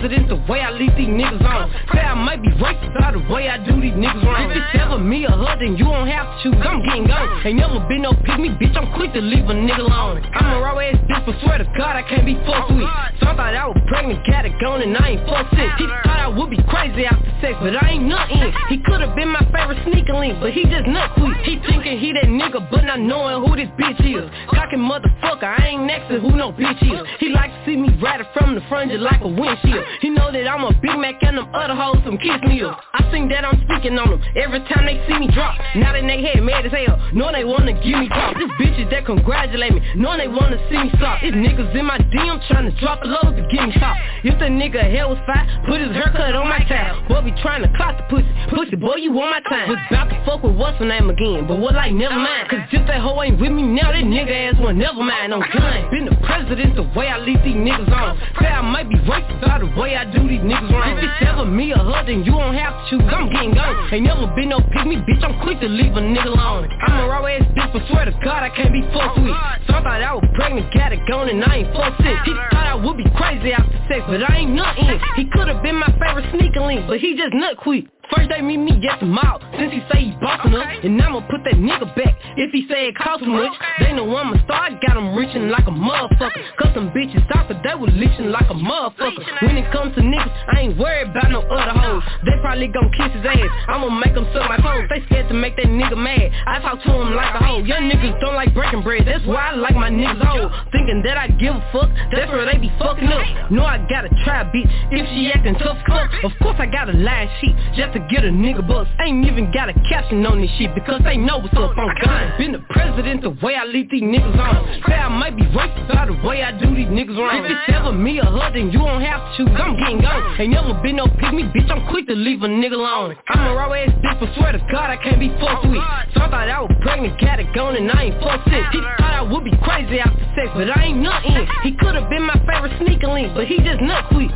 [0.04, 1.72] president the way I leave these niggas on.
[1.92, 4.50] Say I might be racist by the way I do these niggas wrong.
[4.50, 6.60] If it's ever me or her, then you don't have to choose.
[6.60, 7.40] I'm getting gone.
[7.40, 8.76] Ain't never been no pick me, bitch.
[8.76, 10.20] I'm quick to leave a nigga alone.
[10.34, 12.84] I'm a raw ass bitch, but swear to God I can't be fucked with.
[13.20, 15.72] So I thought I was pregnant, got it gone, and I ain't fucked sick.
[15.80, 18.52] He thought I would be crazy after sex, but I ain't nothing.
[18.68, 21.32] He could've been my favorite sneaker link, but he just nut quick.
[21.48, 24.28] He thinking he that nigga, but not knowing who this bitch is.
[24.52, 27.08] Cocky motherfucker, I ain't next to who no bitch is.
[27.20, 29.84] He like to see me ratted from the front just like a windshield.
[30.00, 32.74] He know that I'm a Big Mac and them other hoes some kiss meals.
[32.92, 35.56] I think that I'm speaking on them every time they see me drop.
[35.76, 38.34] Now that they head mad as hell, know they wanna give me pop.
[38.36, 41.22] This bitches that congratulate me, know they wanna see me stop.
[41.22, 43.96] It's niggas in my DM trying to drop a load to get me top.
[44.24, 47.08] If the nigga hair was fat, put his haircut on my tab.
[47.08, 49.68] Boy be trying to clock the pussy, pussy boy you want my time.
[49.68, 52.48] Was about to fuck with what's her name again, but what like never mind.
[52.48, 55.40] Cause if that hoe ain't with me now, that nigga ass one never mind on
[55.40, 55.90] gun.
[55.90, 58.18] Been the president the way I leave these niggas on.
[58.40, 60.96] Say I might be racist by the way I do these niggas wrong.
[60.96, 63.02] If it's ever me or her, then you don't have to choose.
[63.06, 63.88] I'm getting gone.
[63.92, 65.22] Ain't never been no pick me, bitch.
[65.22, 66.68] I'm quick to leave a nigga alone.
[66.82, 69.34] I'm a raw ass bitch, but swear to God I can't be fucked with.
[69.66, 72.16] So I thought I was pregnant, got it gone, and I ain't fucked sick.
[72.24, 74.98] He thought I would be crazy after sex, but I ain't nothing.
[75.16, 77.86] He could've been my favorite sneaker link, but he just nut quick.
[78.10, 81.20] First they meet me at the mall, since he say he bossing up, and I'ma
[81.30, 82.14] put that nigga back.
[82.36, 85.66] If he say it cost too much, they know I'ma start, got him reaching like
[85.66, 86.42] a motherfucker.
[86.58, 89.22] Cause some bitches that they was leeching like a motherfucker.
[89.42, 92.02] When it comes to niggas, I ain't worried about no other hoes.
[92.24, 94.88] They probably gon' kiss his ass, I'ma make them suck my toes.
[94.90, 97.64] They scared to make that nigga mad, I talk to him like a hoe.
[97.64, 100.52] Young niggas don't like breaking bread, that's why I like my niggas old.
[100.72, 103.50] Thinking that I give a fuck, that's where they be fucking up.
[103.50, 106.10] Know I gotta try bitch, if she acting tough fuck.
[106.24, 108.90] Of course I gotta lie sheet, just to get a nigga bucks.
[109.00, 112.34] Ain't even got a caption on this shit because they know what's up on gun.
[112.36, 114.82] Been the president the way I lead these niggas on.
[114.86, 117.38] Say I might be racist by the way I do these niggas wrong.
[117.38, 119.54] If it's ever me or her, then you don't have to choose.
[119.54, 120.40] I'm getting gone.
[120.40, 121.70] Ain't never been no pick me, bitch.
[121.70, 123.14] I'm quick to leave a nigga alone.
[123.30, 125.78] I'm a raw ass bitch, but swear to God I can't be fucked with.
[126.14, 128.64] So I thought I was pregnant, got it gone, and I ain't fucked sick.
[128.74, 131.46] He thought I would be crazy after sex, but I ain't nothing.
[131.62, 134.34] He could've been my favorite sneaker link, but he just nut quick.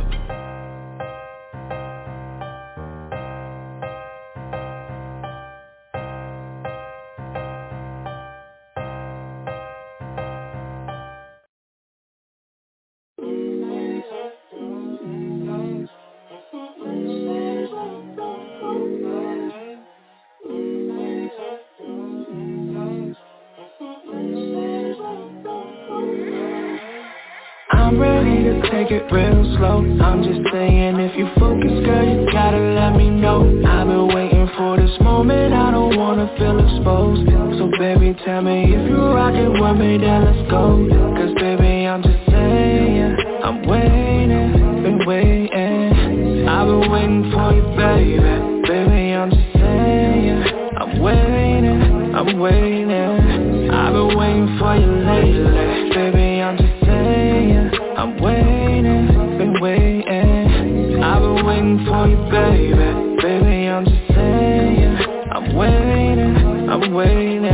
[62.75, 63.21] Baby.
[63.21, 64.97] Baby I'm just saying.
[65.31, 67.45] I'm waiting, I'm waiting.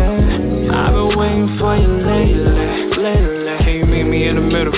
[0.72, 3.58] I've been waiting for you lately, lately.
[3.64, 4.74] Can you meet me in the middle?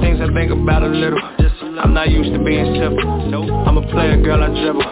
[0.00, 1.20] Things I think about a little.
[1.80, 3.66] I'm not used to being simple.
[3.66, 4.82] I'm a player, girl, I dribble.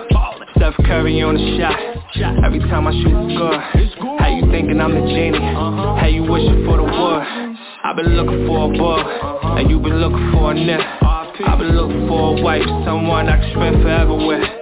[0.57, 2.45] Steph Curry on the shot.
[2.45, 4.19] Every time I shoot it's good.
[4.21, 5.39] How you thinking I'm the genie?
[5.39, 5.97] Uh-huh.
[5.97, 7.57] How you wishing for the wood?
[7.85, 9.57] I've been looking for a book, uh-huh.
[9.59, 10.81] and you been looking for a nip.
[10.81, 14.54] I've been looking for a wife, someone I can spend forever with.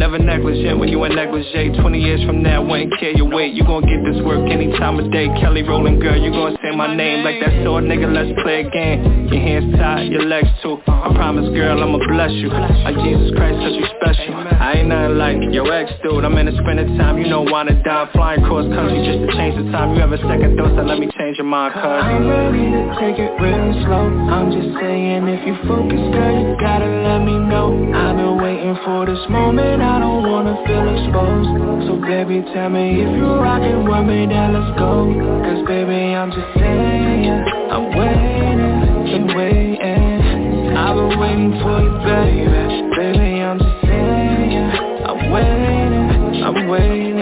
[0.00, 3.64] Never negligent when you in negligee 20 years from now, wouldn't care your weight You
[3.64, 5.28] gon' get this work any time of day.
[5.38, 7.52] Kelly Rowland, girl, you gon' say my name Like that.
[7.62, 9.28] Sword, nigga, let's play a game.
[9.28, 10.80] Your hands tied, your legs too.
[10.88, 12.48] I promise, girl, I'ma bless you.
[12.48, 14.40] Like Jesus Christ, cause you special.
[14.40, 16.24] I ain't nothing like your ex, dude.
[16.24, 18.08] I'm in the spending time, you know, wanna die.
[18.16, 19.92] Flying cross country just to change the time.
[19.92, 21.84] You have a second dose, so let me change your mind, cuz.
[21.84, 24.08] I'm ready to take it real slow.
[24.32, 27.76] I'm just saying, if you focus, girl, you gotta let me know.
[27.92, 29.82] I've been waiting for this moment.
[29.82, 31.50] I don't wanna feel exposed.
[31.86, 35.10] So baby, tell me if you're rocking with me, then let's go.
[35.42, 40.76] Cause baby, I'm just saying I'm waiting, been waiting.
[40.76, 42.46] I've been waiting for you, baby.
[42.96, 44.70] Baby, I'm just saying
[45.08, 47.18] I'm waiting, I'm waiting.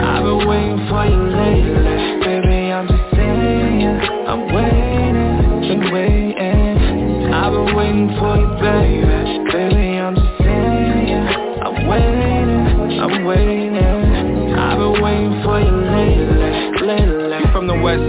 [0.00, 2.20] I've been waiting for you lately.
[2.24, 7.32] Baby, I'm just saying I'm waiting, been waiting.
[7.32, 8.51] I've been waiting for you,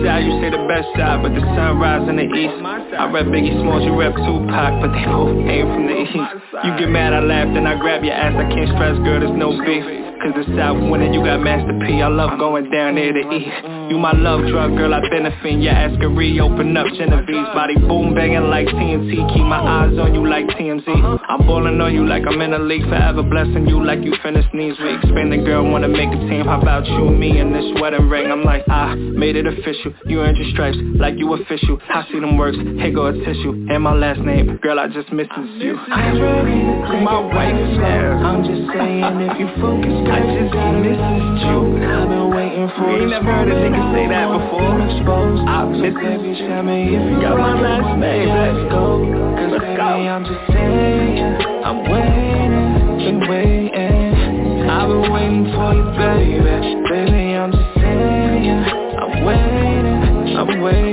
[0.03, 2.59] side, you say the best side But the sun rise in the east.
[2.59, 6.15] I rep Biggie Smalls, you rep Tupac But they both ain't from the east.
[6.63, 8.35] You get mad, I laugh, then I grab your ass.
[8.35, 9.83] I can't stress, girl, there's no beef.
[10.23, 12.01] Cause the South winning, you got Master P.
[12.01, 13.47] I love going down there to eat
[13.89, 15.59] You my love drug, girl, I benefit.
[15.59, 16.87] Your ass can reopen up.
[16.87, 20.87] Genevieve's Body boom banging like TNT Keep my eyes on you like TMZ
[21.27, 24.53] I'm balling on you like I'm in a league Forever blessing you like you finished
[24.53, 26.45] knees week Spending girl, wanna make a team.
[26.45, 28.31] How about you, me, and this wedding ring?
[28.31, 29.93] I'm like, I made it official.
[30.05, 31.77] You earned your stripes like you official.
[31.89, 33.67] I see them works, here go a tissue.
[33.69, 35.77] And my last name, girl, I just misses you.
[35.77, 38.21] I'm ready to my wife yeah.
[38.23, 41.59] I'm just saying if you focus I just missed you.
[41.83, 43.82] I've been waiting for you.
[43.91, 45.43] Ain't never heard a nigga say that before.
[45.47, 46.47] I miss you.
[46.47, 48.29] Tell me if you got my last name.
[48.29, 49.03] Let's go.
[49.35, 49.83] Cause Let's baby, go.
[49.83, 51.19] I'm just saying,
[51.63, 54.69] I'm waiting, been waiting.
[54.69, 56.39] I've been waiting for you, baby.
[56.89, 58.63] Baby, I'm just saying,
[58.99, 60.92] I'm waiting, I'm waiting.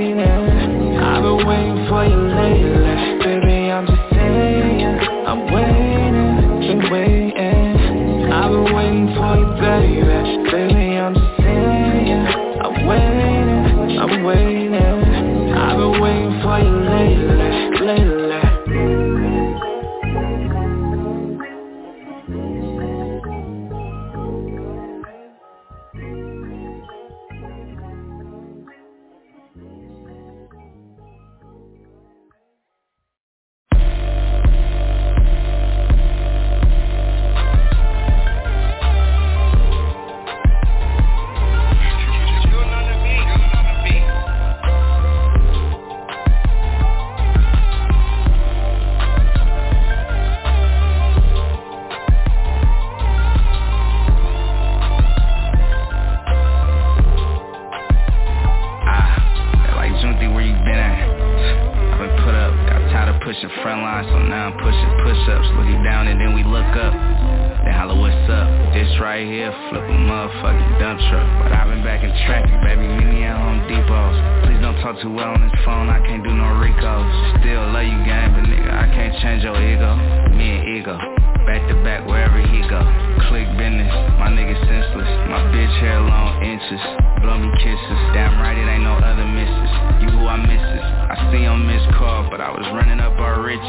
[91.31, 93.63] see on this call, but I was running up our riches.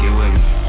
[0.00, 0.65] Get with me.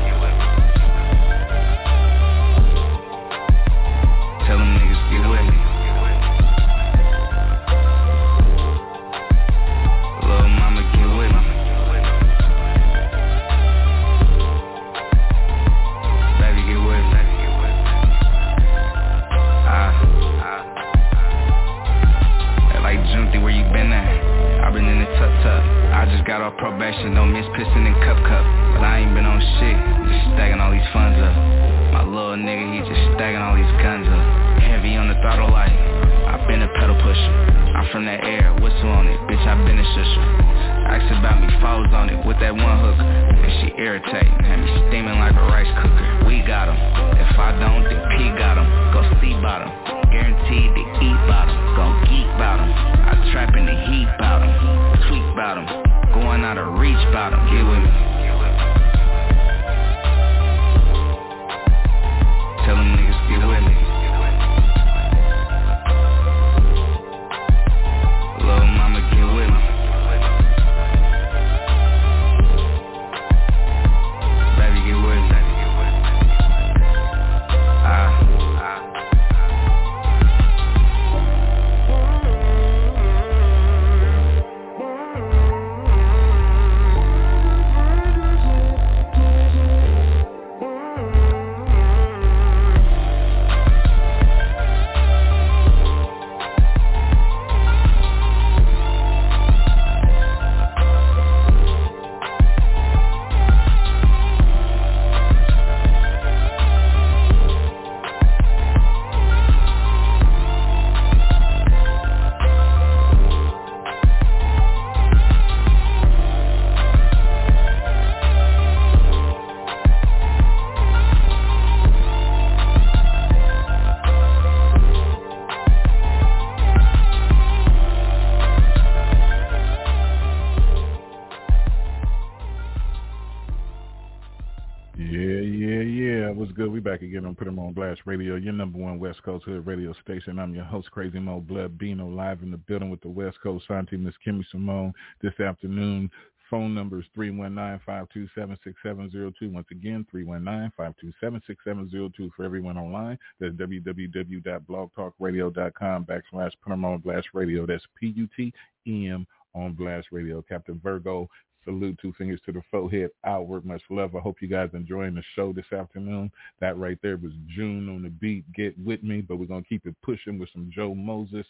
[136.98, 139.93] Back again on Put 'em on Blast Radio, your number one West Coast Hood radio
[140.02, 140.39] station.
[140.39, 143.68] I'm your host, Crazy Mo Blood Bino, live in the building with the West Coast
[143.68, 146.10] Santi, Miss Kimmy Simone, this afternoon.
[146.50, 149.52] Phone number is 319-527-6702.
[149.52, 153.20] Once again, 319-527-6702 for everyone online.
[153.39, 157.68] That's www.blogtalkradio.com backslash Put 'em on Blast Radio.
[157.68, 160.41] That's P-U-T-E-M on Blast Radio.
[160.41, 161.30] Captain Virgo
[161.68, 164.15] Salute, two fingers to the forehead, outward, much love.
[164.15, 166.32] I hope you guys enjoying the show this afternoon.
[166.61, 168.45] That right there was June on the beat.
[168.53, 171.45] Get with me, but we're gonna keep it pushing with some Joe Moses.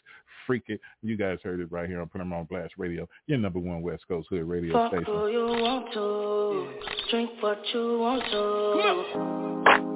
[0.47, 0.81] Freak it.
[1.03, 3.83] You guys heard it right here on Put 'em on Blast Radio, your number one
[3.83, 5.05] West Coast Hood radio Fuck station.
[5.05, 6.67] who you want to,
[7.11, 9.86] drink what you want to.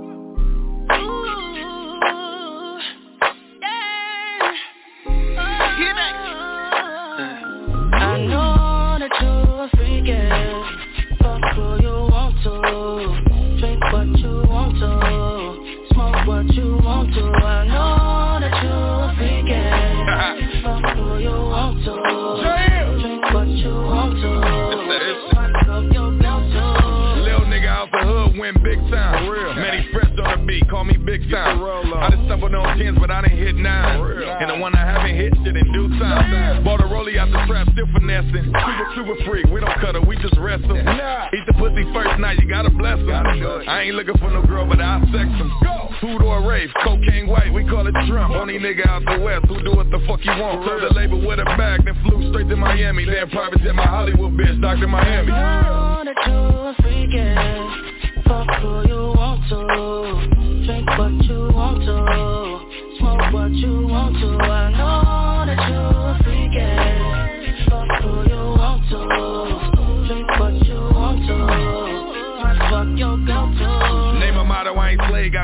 [31.02, 31.62] The beat, call big time.
[31.98, 34.02] I just stumbled on tens, but I didn't hit nine.
[34.42, 36.64] And the one I haven't hit shit in due time.
[36.64, 38.46] Bought a rollie out the trap, still finessing.
[38.46, 40.78] Super, super freak, we don't cut her, we just wrestle.
[40.78, 43.64] Eat the pussy first night, you gotta bless her.
[43.68, 45.52] I ain't looking for no girl, but I'll sex them.
[46.00, 48.34] Food or rave, cocaine white, we call it Trump.
[48.34, 50.66] Only nigga out the west who do what the fuck you want.
[50.66, 53.06] Told the label with a bag, then flew straight to Miami.
[53.06, 54.88] Then private jet my Hollywood bitch, Dr.
[54.88, 55.32] Miami.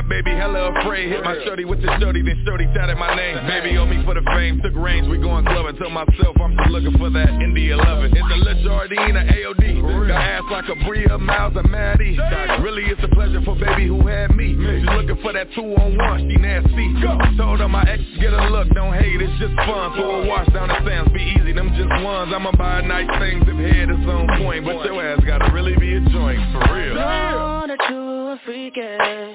[0.08, 1.08] Baby hella afraid.
[1.10, 3.36] Hit my shorty with the shorty, then shorty tatted my name.
[3.46, 6.70] Baby owe me for the fame, took range, we going clubbing Tell myself I'm just
[6.70, 10.76] looking for that Indy 11 It's a Le Jardine, a AOD Got ass like a
[10.84, 12.18] Bria, Miles, a Maddie
[12.60, 14.56] Really it's a pleasure for baby who had me.
[14.56, 16.94] She's looking for that two on one, she nasty.
[17.36, 19.92] Told her my ex get a look, don't hate, it's just fun.
[19.96, 22.32] So a wash down the sands, be easy, them just ones.
[22.34, 24.64] I'ma buy nice things if head is on point.
[24.64, 26.94] But your ass gotta really be a joint, for real.
[26.94, 29.34] Know that you're a freak, yeah.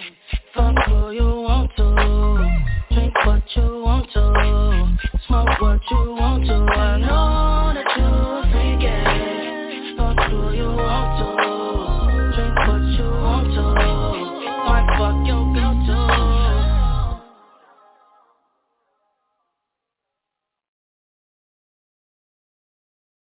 [0.54, 1.84] Fuck who you want to,
[2.94, 4.22] drink what you want to,
[5.26, 6.54] smoke what you want to.
[6.54, 8.88] I know that you're a.
[9.98, 11.26] Fuck who you want to,
[12.36, 13.64] drink what you want to,
[14.68, 15.76] might fuck your girl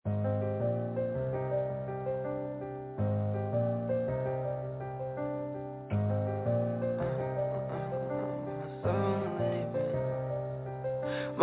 [0.05, 0.42] too.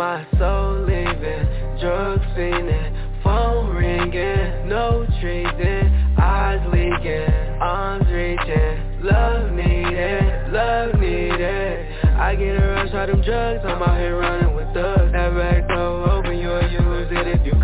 [0.01, 7.31] My soul leaving, drugs fiending, phone ringing, no treason, eyes leaking,
[7.61, 11.85] arms reaching, love needed, love needed.
[12.17, 15.11] I get a rush out them drugs, I'm out here running with thugs.
[15.11, 16.20] That back door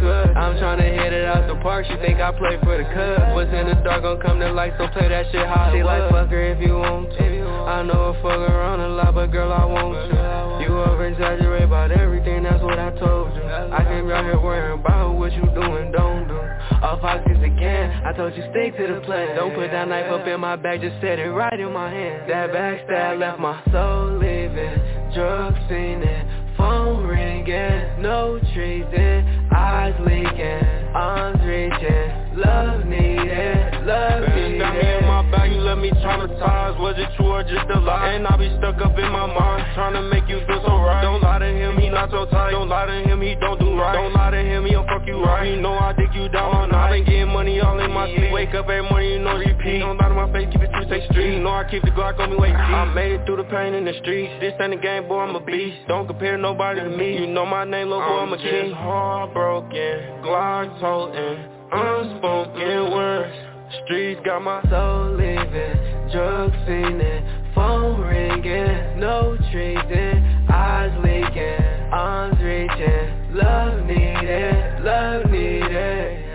[0.07, 0.37] you could.
[0.37, 3.35] I'm tryna hit it out the park, she think I play for the Cubs.
[3.35, 5.73] What's in the dark gon' come to light, so play that shit hot.
[5.73, 7.27] She like fuck her if you want to.
[7.67, 10.63] I know I fuck around a lot, but girl I want to.
[10.63, 13.43] You over exaggerate about everything, that's what I told you.
[13.43, 16.37] I can't be out here worrying about what you doing, don't do.
[16.77, 19.35] Off oxys again, I told you stick to the plan.
[19.35, 22.29] Don't put that knife up in my back, just set it right in my hand.
[22.29, 24.46] That backstab left my soul living,
[37.47, 38.13] just a lie?
[38.13, 41.01] And I be stuck up in my mind Trying to make you feel so right.
[41.01, 42.51] Don't lie to him, he not so tight.
[42.51, 43.93] Don't lie to him, he don't do right.
[43.93, 45.47] Don't lie to him, he'll fuck you right.
[45.47, 46.87] You know I dig you down all night.
[46.87, 48.31] I been getting money all in my sleep.
[48.31, 49.79] Wake up every morning, you know repeat.
[49.79, 51.91] Don't lie to my face, keep it true, stay street You know I keep the
[51.91, 54.33] Glock on me, wait I made it through the pain in the streets.
[54.39, 55.77] This ain't a game, boy, I'm a beast.
[55.87, 57.19] Don't compare nobody to me.
[57.19, 58.71] You know my name, little boy, I'm a king.
[58.71, 63.46] heartbroken Glock toting Unspoken words
[63.83, 73.35] Streets got my soul leaving, drugs fiending, phone ringing, no treason, eyes leaking, arms reaching,
[73.35, 76.26] love needed, love needed.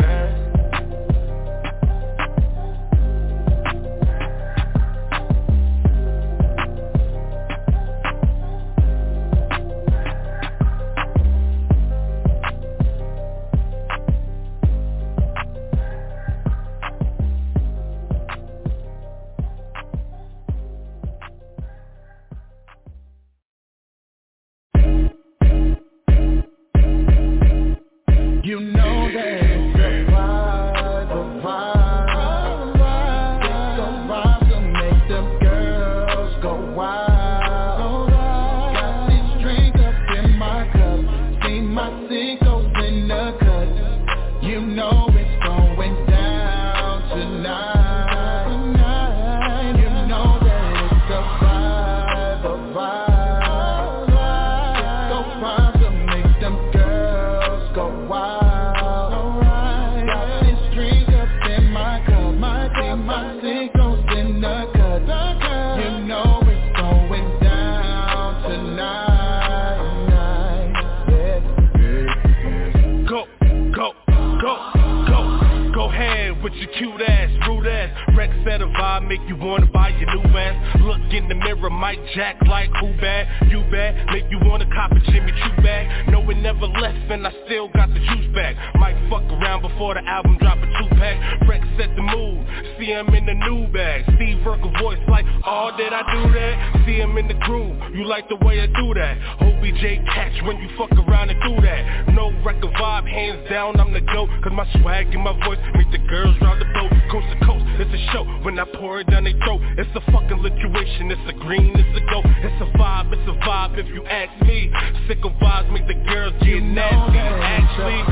[79.13, 80.81] make you wanna buy your new ass.
[80.81, 84.07] Look in the mirror, Mike Jack like who bad, you bad.
[84.07, 86.09] Make you wanna cop a Jimmy Choo bag.
[86.09, 89.95] No, it never left and I still got the juice back Might fuck around before
[89.95, 91.47] the album drop a two-pack.
[91.47, 92.41] Rex set the mood,
[92.83, 96.83] See him in the new bag, Steve Urkel voice like, all oh, I do that?
[96.83, 99.15] See him in the groove, you like the way I do that?
[99.39, 102.11] OBJ catch when you fuck around and do that.
[102.11, 104.27] No record vibe, hands down, I'm the GOAT.
[104.43, 106.91] Cause my swag and my voice meet the girls round the boat.
[107.07, 108.27] Coast to coast, it's a show.
[108.43, 111.15] When I pour it down their throat, it's a fucking lituation.
[111.15, 112.19] It's a green, it's a go.
[112.43, 114.75] It's a vibe, it's a vibe if you ask me.
[115.07, 118.03] Sick of vibes make the girls get you nasty, actually.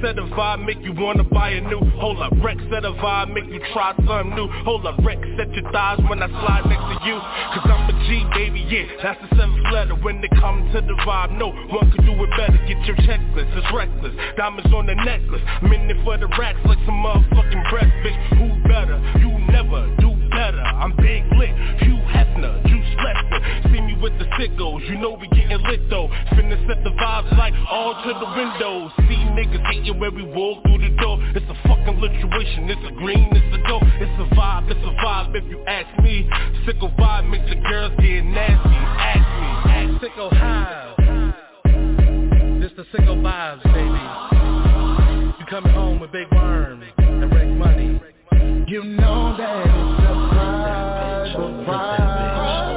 [0.09, 1.77] Set a vibe make you wanna buy a new.
[2.01, 4.47] Hold up, Rex Set a vibe make you try something new.
[4.65, 7.13] Hold up, Rex set your thighs when I slide next to you.
[7.53, 9.93] Cause I'm a G, baby, yeah, that's the seventh letter.
[9.93, 12.57] When it comes to the vibe, no one could do it better.
[12.65, 14.15] Get your checklist, it's reckless.
[14.35, 18.17] Diamonds on the necklace, minute for the racks Like some motherfucking breakfast.
[18.41, 18.97] Who better?
[19.21, 20.65] You never do better.
[20.65, 21.21] I'm big
[24.39, 24.87] sickos.
[24.87, 26.07] You know we getting lit though.
[26.31, 28.91] Finna set the vibes like all to the windows.
[29.07, 31.19] See niggas hating where we walk through the door.
[31.35, 32.71] It's a fucking lituation.
[32.71, 33.27] It's a green.
[33.35, 33.83] It's a dope.
[33.83, 34.71] It's a vibe.
[34.71, 35.35] It's a vibe.
[35.35, 36.27] If you ask me,
[36.65, 38.79] sicko vibe makes the girls get nasty.
[38.79, 39.51] Ask me.
[39.75, 40.85] Ask sicko high.
[42.61, 45.35] This the sicko vibes, baby.
[45.39, 48.01] You coming home with big worms and break money.
[48.67, 51.35] You know that it's a vibe.
[51.35, 52.68] A vibe.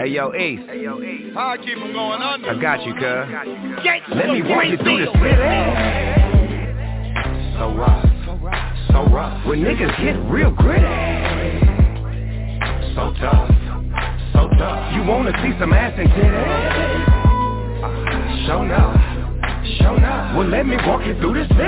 [0.00, 0.60] Hey yo, Ace.
[0.66, 1.36] Hey, yo, Ace.
[1.36, 2.48] I keep them going under.
[2.48, 3.04] I got you, cuz.
[4.16, 5.36] Let me walk you through this city.
[7.60, 9.46] So rough, so rough, so rough.
[9.46, 10.86] When niggas get real gritty.
[12.94, 13.50] So tough,
[14.32, 14.94] so tough.
[14.94, 17.04] You wanna see some ass and titties?
[17.84, 18.96] Uh, show up.
[20.34, 21.60] Well, let me walk you through this city.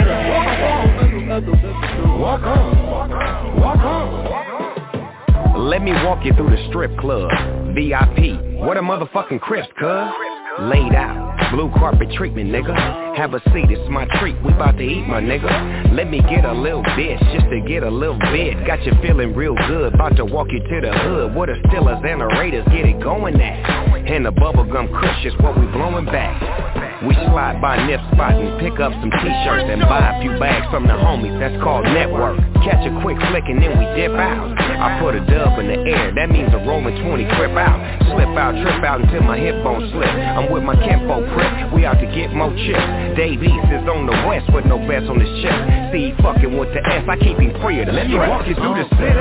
[2.18, 5.68] Walk on, walk on, walk on.
[5.68, 7.30] Let me walk you through the strip club
[7.74, 8.60] VIP.
[8.60, 10.12] What a motherfucking crisp, cuz.
[10.60, 11.50] Laid out.
[11.52, 13.16] Blue carpet treatment, nigga.
[13.16, 14.36] Have a seat, it's my treat.
[14.42, 15.94] We bout to eat, my nigga.
[15.94, 18.66] Let me get a little bit, just to get a little bit.
[18.66, 21.34] Got you feeling real good, bout to walk you to the hood.
[21.34, 23.92] What the Steelers and the Raiders get it going at.
[24.06, 26.91] And the bubblegum gum is what we blowing back.
[27.02, 30.70] We slide by Nip Spot and pick up some t-shirts and buy a few bags
[30.70, 32.38] from the homies, that's called network.
[32.62, 34.54] Catch a quick flick and then we dip out.
[34.54, 37.82] I put a dub in the air, that means a rolling 20 crip out.
[38.06, 40.06] Slip out, trip out until my hip bone slip.
[40.06, 42.86] I'm with my Kenpo prick, we out to get more chips.
[43.18, 45.58] Dave East is on the west with no bets on his chest.
[45.90, 48.54] See, fucking with the S, I keep him free of the Let me walk you
[48.54, 49.02] through the uh-huh.
[49.02, 49.18] city.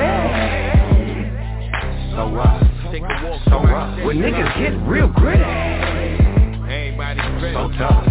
[2.14, 2.62] So rough,
[3.50, 4.06] so rough.
[4.06, 5.71] When niggas get real gritty.
[7.42, 8.06] So tough,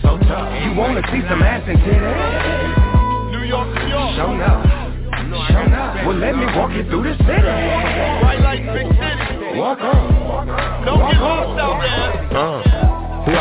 [0.00, 0.62] so tough.
[0.62, 3.32] You wanna see some ass and titties?
[3.32, 4.14] New York, New York.
[4.14, 4.64] Show up,
[5.50, 6.06] show up.
[6.06, 7.50] Well, let me walk you through the city.
[8.22, 9.58] Right like big city.
[9.58, 11.80] Walk on, Don't get lost out
[12.30, 12.38] there.
[12.38, 12.83] Uh.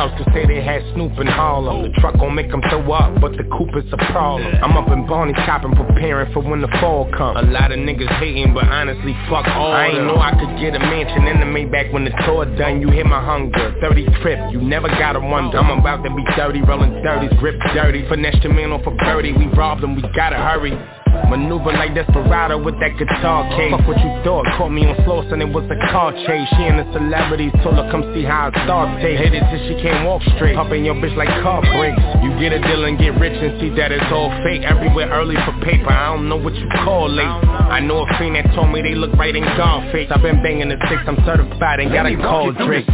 [0.04, 1.84] Who could say they had Snoop in Harlem?
[1.84, 4.43] The truck gon' make them throw up, but the coupe is a problem.
[4.62, 7.39] I'm up in Barney shopping, preparing for when the fall comes.
[7.39, 10.76] A lot of niggas hating, but honestly, fuck all I ain't know I could get
[10.76, 12.82] a mansion in the Maybach when the tour done.
[12.82, 15.58] You hit my hunger, 30 trip, you never gotta wonder.
[15.58, 18.08] I'm about to be 30, rolling 30s, grip dirty.
[18.10, 21.03] Finesse your man off a birdie, we robbed him, we gotta hurry.
[21.30, 23.72] Maneuver like Desperado with that guitar case.
[23.72, 26.47] Fuck what you thought, caught me on floor, son, it was a car chase.
[26.57, 29.61] She and the celebrities told her come see how it starts taste Hit it till
[29.66, 32.01] she can't walk straight, pumping your bitch like car brakes.
[32.22, 34.61] You get a deal and get rich and see that it's all fake.
[34.61, 38.36] Everywhere early for paper, I don't know what you call late I know a fiend
[38.36, 40.09] that told me they look right in gone face.
[40.14, 42.86] I've been banging the six, I'm certified and got a cold drink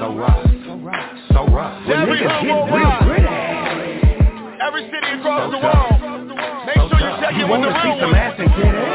[0.00, 0.46] So rough,
[1.32, 3.19] so rough When niggas get real gritty
[4.70, 5.98] every city across the world.
[6.62, 8.22] Make sure you check in with the real some ones.
[8.22, 8.86] ass and titties?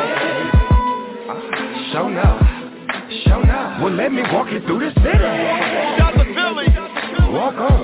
[1.92, 2.40] Show up,
[3.28, 3.84] show up.
[3.84, 5.32] Well, let me walk you through the city.
[6.00, 6.72] Shout to Philly.
[7.36, 7.75] Walk on,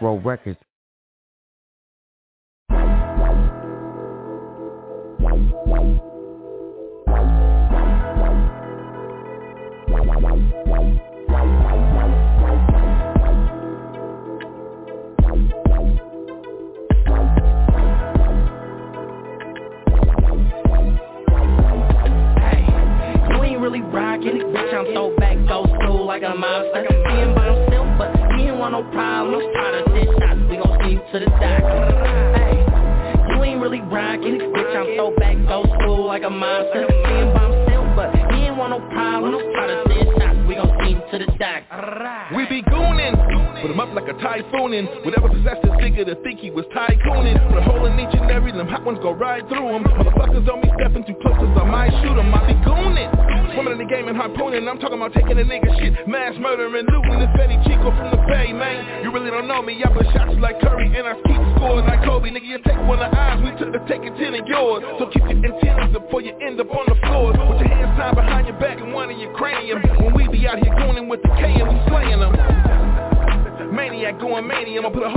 [0.00, 0.58] Row Records.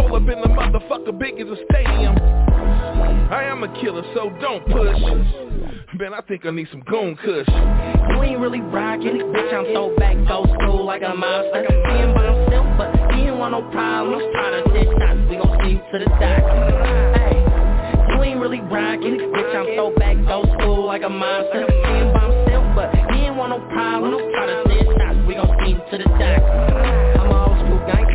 [0.07, 2.15] Up in the motherfucker big as a stadium.
[3.31, 4.99] I am a killer, so don't push.
[5.97, 7.47] Man, I think I need some goon kush.
[7.47, 9.53] You ain't really rockin' bitch.
[9.53, 11.65] I'm so back, go school like a monster.
[11.67, 14.23] Being by himself, but he ain't want no problems.
[14.33, 17.41] Try to send shots, we gon' see to the doctor.
[18.09, 19.55] You ain't really rockin' bitch.
[19.55, 21.65] I'm so back, go school like a monster.
[21.67, 24.23] Being by himself, but he ain't want no problems.
[24.33, 27.20] Try to send shots, we gon' see to the doctor.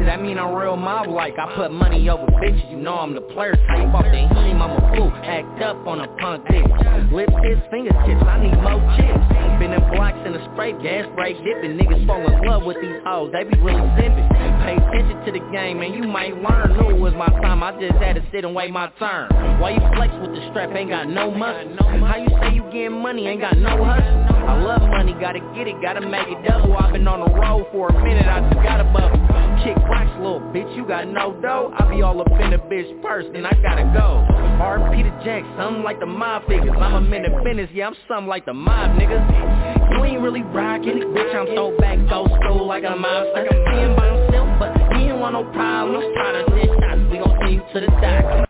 [0.06, 1.38] That mean I'm real mob like.
[1.38, 3.92] I put money over bitches, you know I'm the player type.
[3.92, 7.12] Off the heme, I'm a fool, act up on a punk bitch.
[7.12, 9.20] Lips, his fingertips, I need more chips.
[9.58, 11.76] Been in blocks in a spray, gas break dipping.
[11.76, 14.26] Niggas fall in love with these hoes, they be really simping.
[14.64, 16.76] Pay attention to the game, and you might learn.
[16.78, 19.28] Knew it was my time, I just had to sit and wait my turn.
[19.60, 21.76] Why you flex with the strap, ain't got no muscle?
[22.06, 24.26] How you say you getting money, ain't got no hustle?
[24.46, 26.76] I love money, gotta get it, gotta make it double.
[26.76, 29.18] I've been on the road for a minute, I just got a bubble.
[29.64, 31.72] Kick rocks, little bitch, you got no dough.
[31.78, 34.26] I be all up in the bitch first, then I gotta go.
[34.62, 36.74] RP to Jack, something like the mob figures.
[36.78, 39.92] I'm a minute business, yeah, I'm something like the mob niggas.
[39.92, 43.48] You ain't really rockin', bitch, I'm so back, go school like a mobster.
[43.70, 46.04] Being by himself, but he ain't want no problems.
[46.14, 48.46] Try to dish shots, we gon' see you to the dock.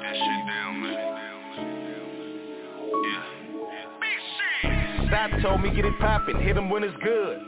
[0.00, 1.27] that shit down, man.
[5.10, 5.40] Yeah.
[5.42, 7.40] Told me get it poppin', hit him when it's good.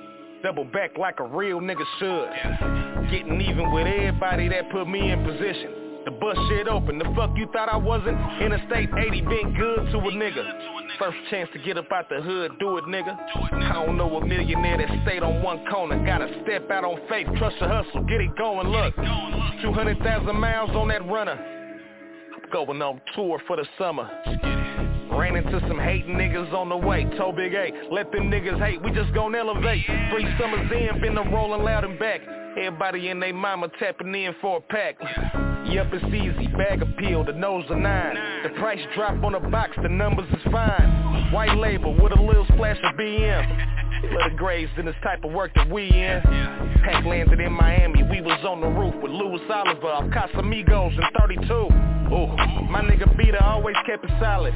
[0.42, 3.10] Double back like a real nigga should.
[3.10, 5.80] Getting even with everybody that put me in position.
[6.06, 8.16] The bus shit open, the fuck you thought I wasn't?
[8.40, 10.98] Interstate 80 been good to a nigga.
[10.98, 13.14] First chance to get up out the hood, do it nigga.
[13.52, 16.02] I don't know a millionaire that stayed on one corner.
[16.06, 18.94] Gotta step out on faith, trust the hustle, get it going, look.
[18.96, 21.38] 200,000 miles on that runner.
[22.34, 24.08] I'm Going on tour for the summer.
[25.12, 27.04] Ran into some hating niggas on the way.
[27.16, 28.82] Told Big A, let them niggas hate.
[28.82, 29.84] We just gon' elevate.
[30.10, 32.20] Three summers in, been a rolling loud and back.
[32.56, 34.96] Everybody and they mama tapping in for a pack.
[35.66, 36.48] Yup, it's easy.
[36.56, 38.16] Bag appeal, the nose of nine.
[38.42, 41.32] The price drop on the box, the numbers is fine.
[41.32, 43.79] White label with a little splash of BM.
[44.02, 46.20] Little Graves in this type of work that we in.
[46.84, 51.52] Pack landed in Miami, we was on the roof with Louis Oliver, Casamigos and 32.
[51.52, 52.26] Ooh,
[52.70, 54.54] my nigga Beater always kept it solid.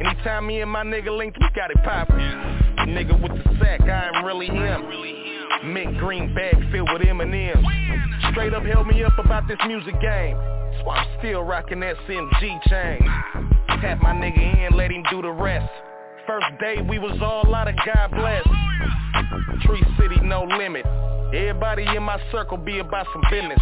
[0.00, 2.16] Anytime me and my nigga linked, we got it poppin'.
[2.88, 5.72] Nigga with the sack, I am really him.
[5.72, 7.66] Mint green bag filled with M&M's.
[8.30, 10.36] Straight up held me up about this music game.
[10.36, 13.00] That's why I'm still rockin' that CMG chain.
[13.80, 15.70] Tap my nigga in, let him do the rest.
[16.26, 18.44] First day we was all out of God bless.
[19.64, 20.86] Tree City no limit.
[21.34, 23.58] Everybody in my circle be about some business.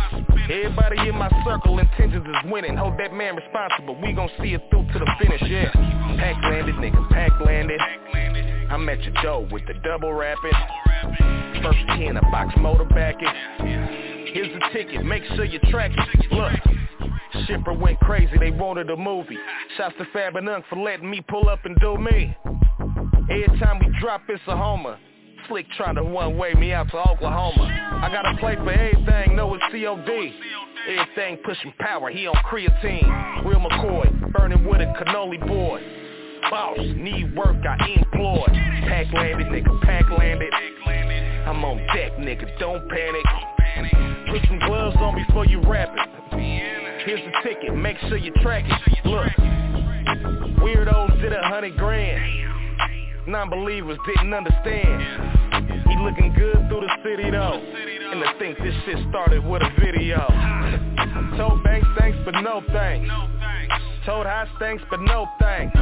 [0.51, 2.77] Everybody in my circle intentions is winning.
[2.77, 3.97] Hold that man responsible.
[4.01, 5.73] We gon' see it through to the finish, yeah.
[6.19, 7.81] Pack landed, nigga, pack landed.
[8.73, 10.51] I'm at your door with the double rapping.
[11.63, 13.29] First ten, a box motor backing.
[14.33, 16.33] Here's the ticket, make sure you track it.
[16.33, 16.53] Look.
[17.47, 19.37] Shipper went crazy, they wanted a movie.
[19.77, 22.35] Shouts to Fab and Unk for letting me pull up and do me.
[23.31, 24.99] Every time we drop, it's a homer.
[25.49, 27.65] Slick trying to one-way me out to Oklahoma.
[28.03, 30.33] I gotta play for everything, know it's COD.
[30.89, 33.45] Everything pushing power, he on creatine.
[33.45, 35.83] Real McCoy, burning with a cannoli board.
[36.51, 38.47] Boss, need work, I employ.
[38.87, 40.53] Pack landed, nigga, pack landed.
[41.47, 43.25] I'm on deck, nigga, don't panic.
[44.31, 47.05] Put some gloves on before you rap it.
[47.05, 49.07] Here's the ticket, make sure you track it.
[49.07, 49.33] Look,
[50.59, 52.23] weirdos did a hundred grand.
[53.27, 55.83] Non-believers didn't understand.
[55.89, 58.02] He looking good through the city though.
[58.13, 60.19] And to think this shit started with a video.
[61.39, 63.09] Told banks thanks but no thanks.
[64.05, 65.75] Told House thanks but no thanks.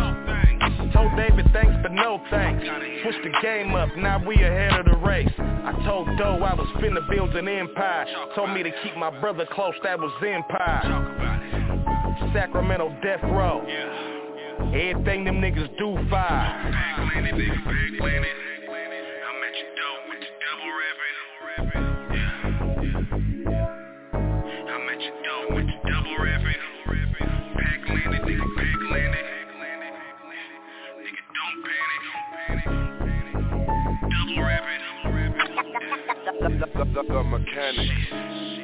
[0.94, 2.64] Told David thanks but no thanks.
[3.02, 5.28] Switched the game up, now we ahead of the race.
[5.38, 8.06] I told Doe I was finna build an empire.
[8.36, 12.30] Told me to keep my brother close, that was empire.
[12.32, 13.66] Sacramento death row.
[14.72, 16.70] Everything them niggas do fire.
[36.80, 38.59] The, the, the mechanic.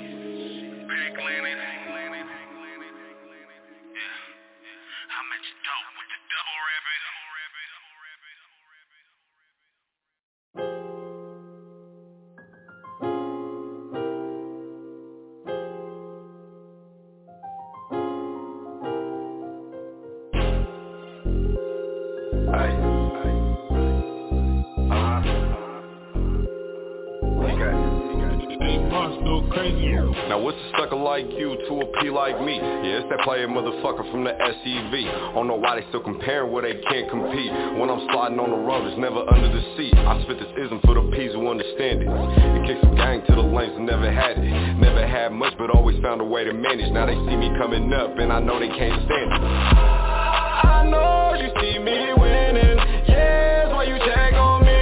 [30.29, 32.57] Now what's a sucker like you to a P like me?
[32.57, 34.95] Yeah, it's that player motherfucker from the SEV.
[35.07, 37.53] I don't know why they still comparing where they can't compete.
[37.77, 39.95] When I'm sliding on the rug, it's never under the seat.
[39.95, 42.09] I spit this ism for the P's who understand it.
[42.09, 44.49] It kicks some gang to the lanes and never had it.
[44.81, 46.91] Never had much, but always found a way to manage.
[46.91, 49.43] Now they see me coming up, and I know they can't stand it.
[49.45, 52.79] I know you see me winning.
[53.07, 54.81] Yeah, why you check on me.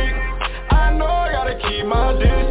[0.70, 2.43] I know I gotta keep my distance.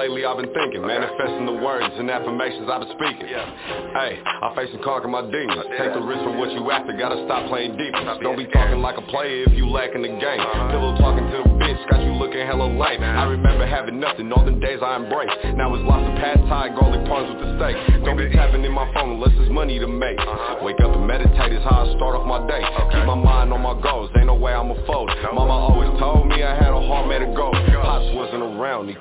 [0.00, 3.28] Lately I've been thinking Manifesting the words and affirmations I've been speaking.
[3.28, 5.68] Hey, I face and conquer my demons.
[5.76, 8.96] Take the risk for what you after, gotta stop playing defense Don't be talking like
[8.96, 10.40] a player if you lacking the game.
[10.72, 13.04] Pillow talking to the bitch, got you looking hella lame.
[13.04, 15.36] I remember having nothing, all them days I embraced.
[15.60, 17.76] Now it's lots of past Thai, garlic prawns with the steak.
[18.00, 20.16] Don't be tapping in my phone unless it's money to make.
[20.64, 22.64] Wake up and meditate is how I start off my day.
[22.88, 25.09] Keep my mind on my goals, ain't no way I'ma fold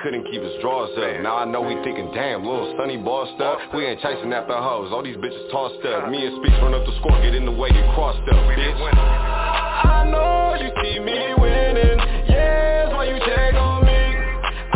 [0.02, 1.22] couldn't keep his drawers up.
[1.22, 3.60] Now I know he thinking, damn, little Sonny bossed up.
[3.74, 6.10] We ain't chasing after hoes, all these bitches tossed up.
[6.10, 8.80] Me and Speaks run up the score, get in the way, get crossed up, bitch.
[8.96, 12.00] I know you see me winning.
[12.32, 14.02] Yeah, that's why you check on me?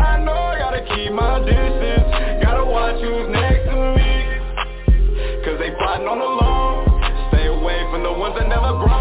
[0.04, 2.44] I know I gotta keep my distance.
[2.44, 4.12] Gotta watch who's next to me.
[5.46, 6.84] Cause they plotting on the low.
[7.32, 8.93] Stay away from the ones that never grow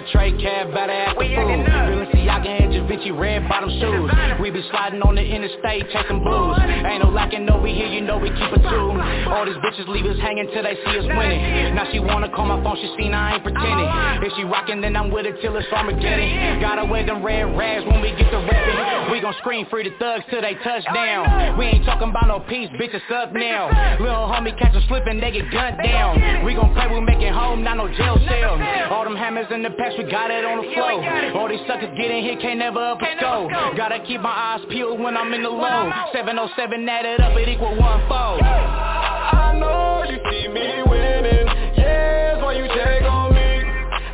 [0.00, 3.48] me In the whip a tray cab, better act the fool Balenciaga and Givenchy red
[3.48, 4.10] bottom shoes.
[4.40, 6.58] We be sliding on the interstate, chasing blues.
[6.60, 8.92] Ain't no lacking over here, you know we keep it true
[9.28, 11.74] All these bitches leave us hanging till they see us winning.
[11.74, 13.88] Now she wanna call my phone, she seen I ain't pretending.
[14.24, 16.60] If she rockin', then I'm with it till it's Armageddon.
[16.60, 19.94] Gotta wear them red rags when we get the reppin' We gon' scream free the
[19.98, 21.58] thugs till they touch down.
[21.58, 23.68] We ain't talking about no peace, bitches up now.
[24.00, 26.44] Little homie catch them slippin', they get gunned down.
[26.44, 28.56] We gon' play, we make it home, not no jail cell.
[28.92, 31.40] All them hammers in the past, we got it on the floor.
[31.40, 34.60] All these suckers get in here, can't never up a score Gotta keep my eyes
[34.70, 35.90] peeled when I'm in the low.
[36.12, 42.42] 707 added up, it equal one four I know you see me winning Yeah, that's
[42.42, 43.62] why you check on me.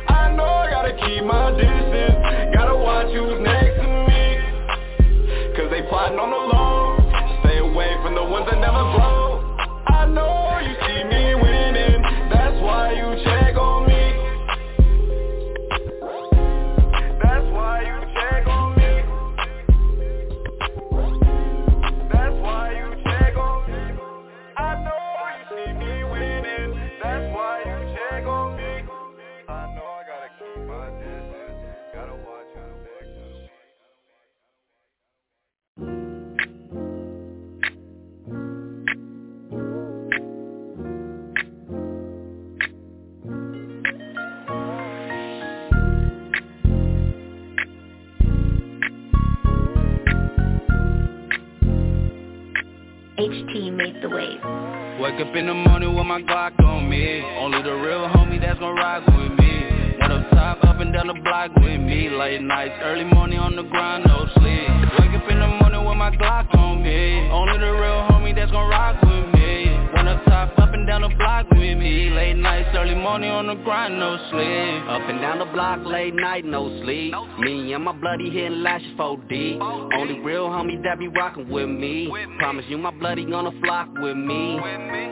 [0.09, 2.53] I know I gotta keep my distance.
[2.53, 4.23] Gotta watch who's next to me.
[5.55, 6.97] Cause they plotting on the low.
[7.43, 9.57] Stay away from the ones that never grow.
[9.87, 10.46] I know
[53.27, 54.39] HT made the wave.
[55.01, 57.21] Wake up in the morning with my Glock on me.
[57.39, 59.97] Only the real homie that's gon' ride with me.
[59.99, 62.09] Went up top, up and down the block with me.
[62.09, 64.69] Late nights, early morning on the grind, no sleep.
[64.99, 67.27] Wake up in the morning with my Glock on me.
[67.29, 69.75] Only the real homie that's gon' rock with me.
[69.93, 73.47] Went up top, up and down the block with me Late nights, early morning on
[73.47, 77.13] the grind, no sleep Up and down the block, late night, no sleep.
[77.39, 79.61] Me and my bloody hitting lashes 4D.
[79.95, 82.11] Only real homies that be rockin' with me.
[82.39, 84.59] Promise you my bloody gonna flock with me.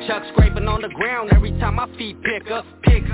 [0.08, 2.66] Chuck scraping on the ground every time my feet pick up.
[2.84, 3.08] Pixie,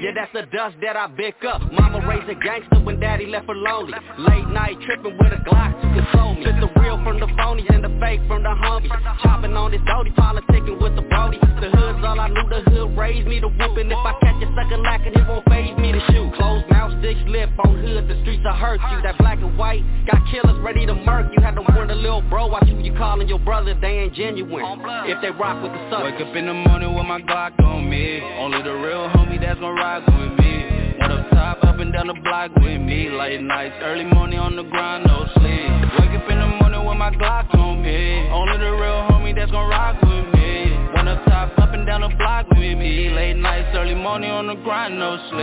[0.00, 1.60] yeah that's the dust that I pick up.
[1.72, 3.98] Mama raised a gangster when daddy left her lonely.
[4.18, 6.44] Late night tripping with a Glock to control me.
[6.44, 8.92] Took the real from the phonies and the fake from the homies.
[9.22, 11.38] Chopping on this Dodie, politicking with the Brody.
[11.60, 14.48] The hood's all I knew, the hood raised me to whoopin' If I catch a
[14.54, 16.32] sucker lacking, it won't phase me to shoot.
[16.34, 19.02] Closed mouth, stick lip, on hood, the streets will hurt you.
[19.02, 21.42] That black and white got killers ready to murk you.
[21.42, 24.64] Had to warn the little bro, watch who you calling your brother, they ain't genuine.
[25.06, 26.12] If they rock with the suckers.
[26.12, 29.58] Wake up in the morning with my Glock on me Only the real homie that's
[29.60, 33.42] gon' ride with me Went up top, up and down the block with me Late
[33.42, 35.68] nights, early morning on the grind, no sleep
[35.98, 39.50] Wake up in the morning with my Glock on me Only the real homie that's
[39.50, 40.67] gon' rock with me
[40.98, 43.08] Went up top, up and down the block with me.
[43.08, 45.38] Late nights, early morning on the grind, no sleep.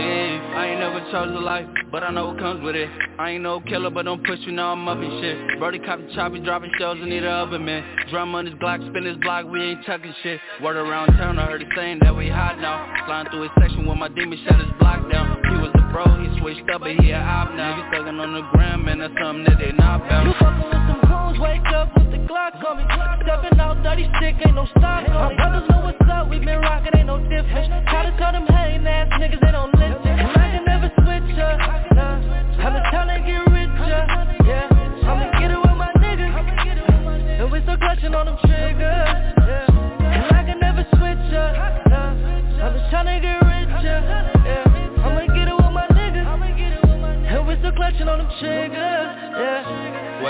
[0.52, 2.90] I ain't never chose a life, but I know what comes with it.
[3.18, 5.58] I ain't no killer, but don't push me, now I'm up and shit.
[5.58, 7.82] Brody cop the choppy, dropping shells and need a oven, man.
[8.10, 10.38] Drum on his Glock, spin his block, we ain't chucking shit.
[10.62, 13.06] Word around town, I heard he saying that we hot now.
[13.06, 15.40] Flying through his section when my demon shut his block down.
[15.48, 17.80] He was the bro, he switched up, but he a op now.
[17.80, 20.95] Niggas thuggin' on the gram, man, that's something that they not bout
[21.38, 22.84] Wake up with the Glock on me.
[23.22, 25.36] Stepping out, dirty stick, ain't no stock on me.
[25.36, 27.68] Brothers know what's up, we been rockin', ain't no difference.
[27.90, 30.08] Try to tell them hatin' ass niggas, they don't listen.
[30.08, 31.58] And I can never switch up,
[31.94, 32.45] nah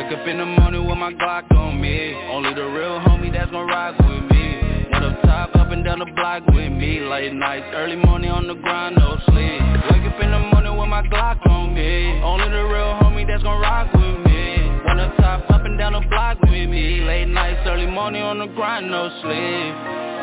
[0.07, 3.51] Wake up in the morning with my Glock on me Only the real homie that's
[3.51, 7.33] gon' ride with me Went up top, up and down the block with me Late
[7.35, 11.03] nights, early morning on the grind, no sleep Wake up in the morning with my
[11.03, 12.23] Glock on me.
[12.23, 14.71] Only the real homie that's gon' rock with me.
[14.87, 17.03] Wanna top up and down the block with me.
[17.03, 20.16] Late nights, early morning on the grind, no sleep.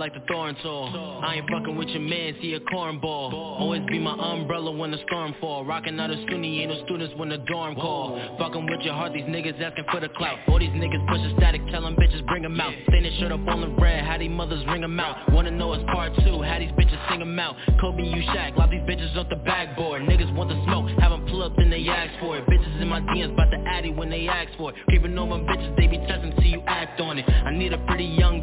[0.00, 1.20] Like the thorn tool.
[1.22, 3.34] I ain't fucking with your man, see a cornball.
[3.34, 5.66] Always be my umbrella when the storm fall.
[5.66, 8.18] Rockin' out a SUNY, ain't no students when the dorm call.
[8.38, 10.38] Fucking with your heart, these niggas asking for the clout.
[10.48, 12.72] All these niggas pushing static, tell them bitches bring them out.
[12.88, 15.30] Standing shirt up on the red, how these mothers ring them out.
[15.32, 17.56] Wanna know it's part two, how these bitches sing them out.
[17.78, 20.00] Kobe, you Shaq, lock these bitches off the backboard.
[20.02, 22.46] Niggas want the smoke, have them pull up, then they ask for it.
[22.46, 24.76] Bitches in my DMs, bout the addy when they ask for it.
[24.88, 27.28] Creeping on my bitches, they be testing till you act on it.
[27.28, 28.39] I need a pretty young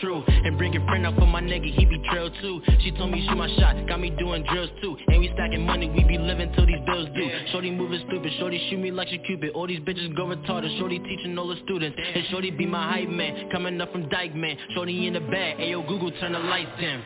[0.00, 0.22] true.
[0.26, 2.60] And bring your friend up for my nigga, he be trail too.
[2.82, 4.96] She told me shoot my shot, got me doing drills too.
[5.08, 7.30] And we stacking money, we be living till these bills due.
[7.52, 9.50] Shorty moving stupid, shorty shoot me like she cupid.
[9.54, 11.96] All these bitches go retarded, shorty teaching all the students.
[12.14, 14.56] And shorty be my hype man, coming up from Dyckman.
[14.74, 17.02] Shorty in the bag, ayo Google turn the lights dim.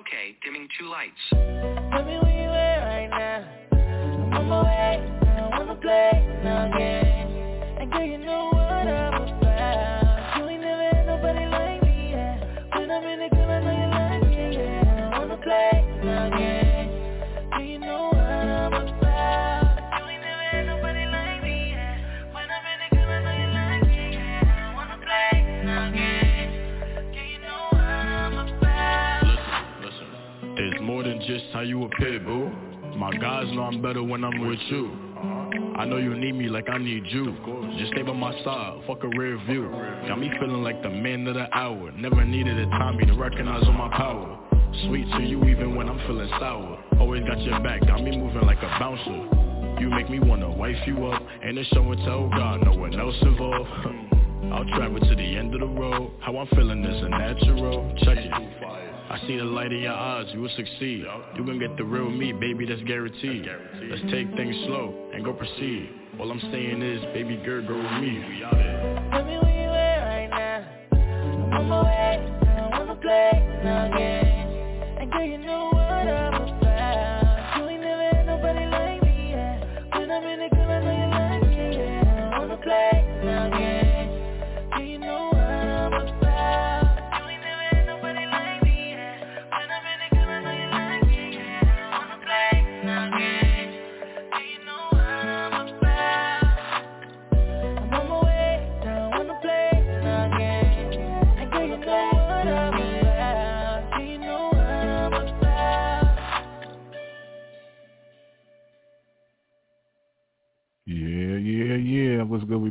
[0.00, 1.12] Okay, dimming two lights.
[1.30, 3.62] Tell me where you at right now.
[4.32, 6.10] I'm on my way, I don't wanna play
[6.40, 7.32] again.
[7.80, 8.61] And girl, you know what
[31.26, 32.50] just how you appear, boo.
[32.96, 34.90] My guys know I'm better when I'm with you.
[35.76, 37.34] I know you need me like I need you.
[37.78, 39.70] Just stay by my side, fuck a rear view.
[40.08, 41.90] Got me feeling like the man of the hour.
[41.92, 44.38] Never needed a Tommy to recognize all my power.
[44.86, 46.82] Sweet to you even when I'm feeling sour.
[46.98, 49.80] Always got your back, got me moving like a bouncer.
[49.80, 52.98] You make me wanna wife you up, and it's show and tell God, no one
[52.98, 53.70] else involved.
[54.52, 56.12] I'll travel to the end of the road.
[56.20, 57.94] How I'm feeling is a natural.
[58.02, 58.91] Check it.
[59.12, 61.04] I see the light in your eyes, you will succeed.
[61.36, 63.46] You gon' get the real me, baby, that's guaranteed.
[63.90, 65.90] Let's take things slow and go proceed.
[66.18, 68.40] All I'm saying is, baby girl, go with me.
[69.10, 70.64] Tell me where you at right now.
[71.52, 73.30] I'm I wanna play.
[74.98, 75.81] And girl, you know what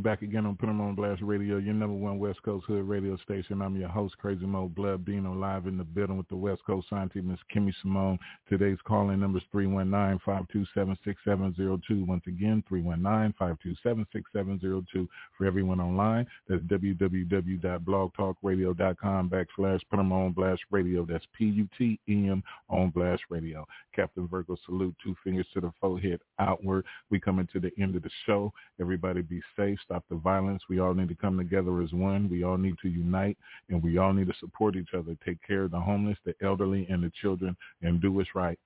[0.01, 3.17] back again on Put 'em on Blast Radio, your number one West Coast Hood radio
[3.17, 3.61] station.
[3.61, 6.89] I'm your host, Crazy Mo Blood Beano, live in the building with the West Coast
[6.89, 8.17] scientist, Miss Kimmy Simone.
[8.49, 12.05] Today's calling number is 319-527-6702.
[12.05, 15.07] Once again, 319-527-6702.
[15.37, 21.05] For everyone online, that's www.blogtalkradio.com backslash Put 'em on Blast Radio.
[21.05, 23.67] That's P-U-T-E-M on Blast Radio.
[23.93, 26.85] Captain Virgo salute, two fingers to the forehead outward.
[27.09, 28.53] We coming to the end of the show.
[28.79, 29.79] Everybody be safe.
[29.91, 30.63] Stop the violence.
[30.69, 32.29] We all need to come together as one.
[32.29, 33.37] We all need to unite
[33.67, 35.17] and we all need to support each other.
[35.25, 38.57] Take care of the homeless, the elderly, and the children and do what's right.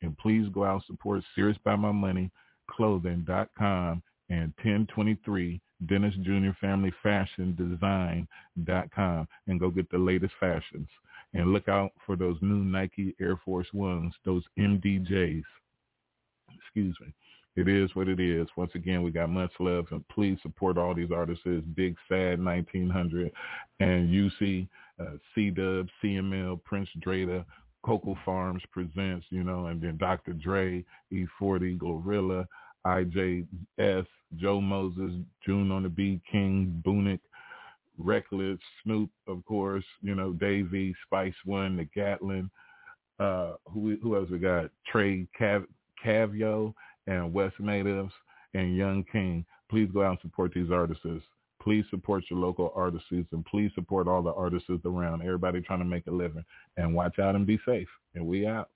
[0.00, 2.30] And please go out and support Serious by My Money,
[2.70, 6.52] clothing.com and 1023 Dennis Jr.
[6.58, 10.88] Family Fashion Design.com and go get the latest fashions.
[11.34, 15.42] And look out for those new Nike Air Force Ones, those MDJs.
[16.56, 17.12] Excuse me.
[17.60, 18.48] It is what it is.
[18.56, 21.44] Once again, we got much love, and please support all these artists.
[21.74, 23.30] Big Sad 1900
[23.80, 24.66] and UC,
[24.98, 27.44] uh, C-Dubb, CML, Prince Dreda,
[27.82, 30.32] Coco Farms presents, you know, and then Dr.
[30.32, 30.82] Dre,
[31.12, 32.46] E40, GloRilla,
[32.86, 34.06] IJS,
[34.36, 35.12] Joe Moses,
[35.44, 37.20] June on the beat, King, Bunick,
[37.98, 42.50] Reck Less, Snoop, of course, you know, Davey, Spice One, the Gatlin,
[43.18, 44.70] uh, who who else we got?
[44.90, 45.66] Tre Cav-
[46.02, 46.72] Kavyo
[47.10, 48.12] and West Natives
[48.54, 49.44] and Yvng King.
[49.68, 51.04] Please go out and support these artists.
[51.62, 55.20] Please support your local artists and please support all the artists around.
[55.20, 56.44] Everybody trying to make a living.
[56.76, 57.88] And watch out and be safe.
[58.14, 58.70] And we out.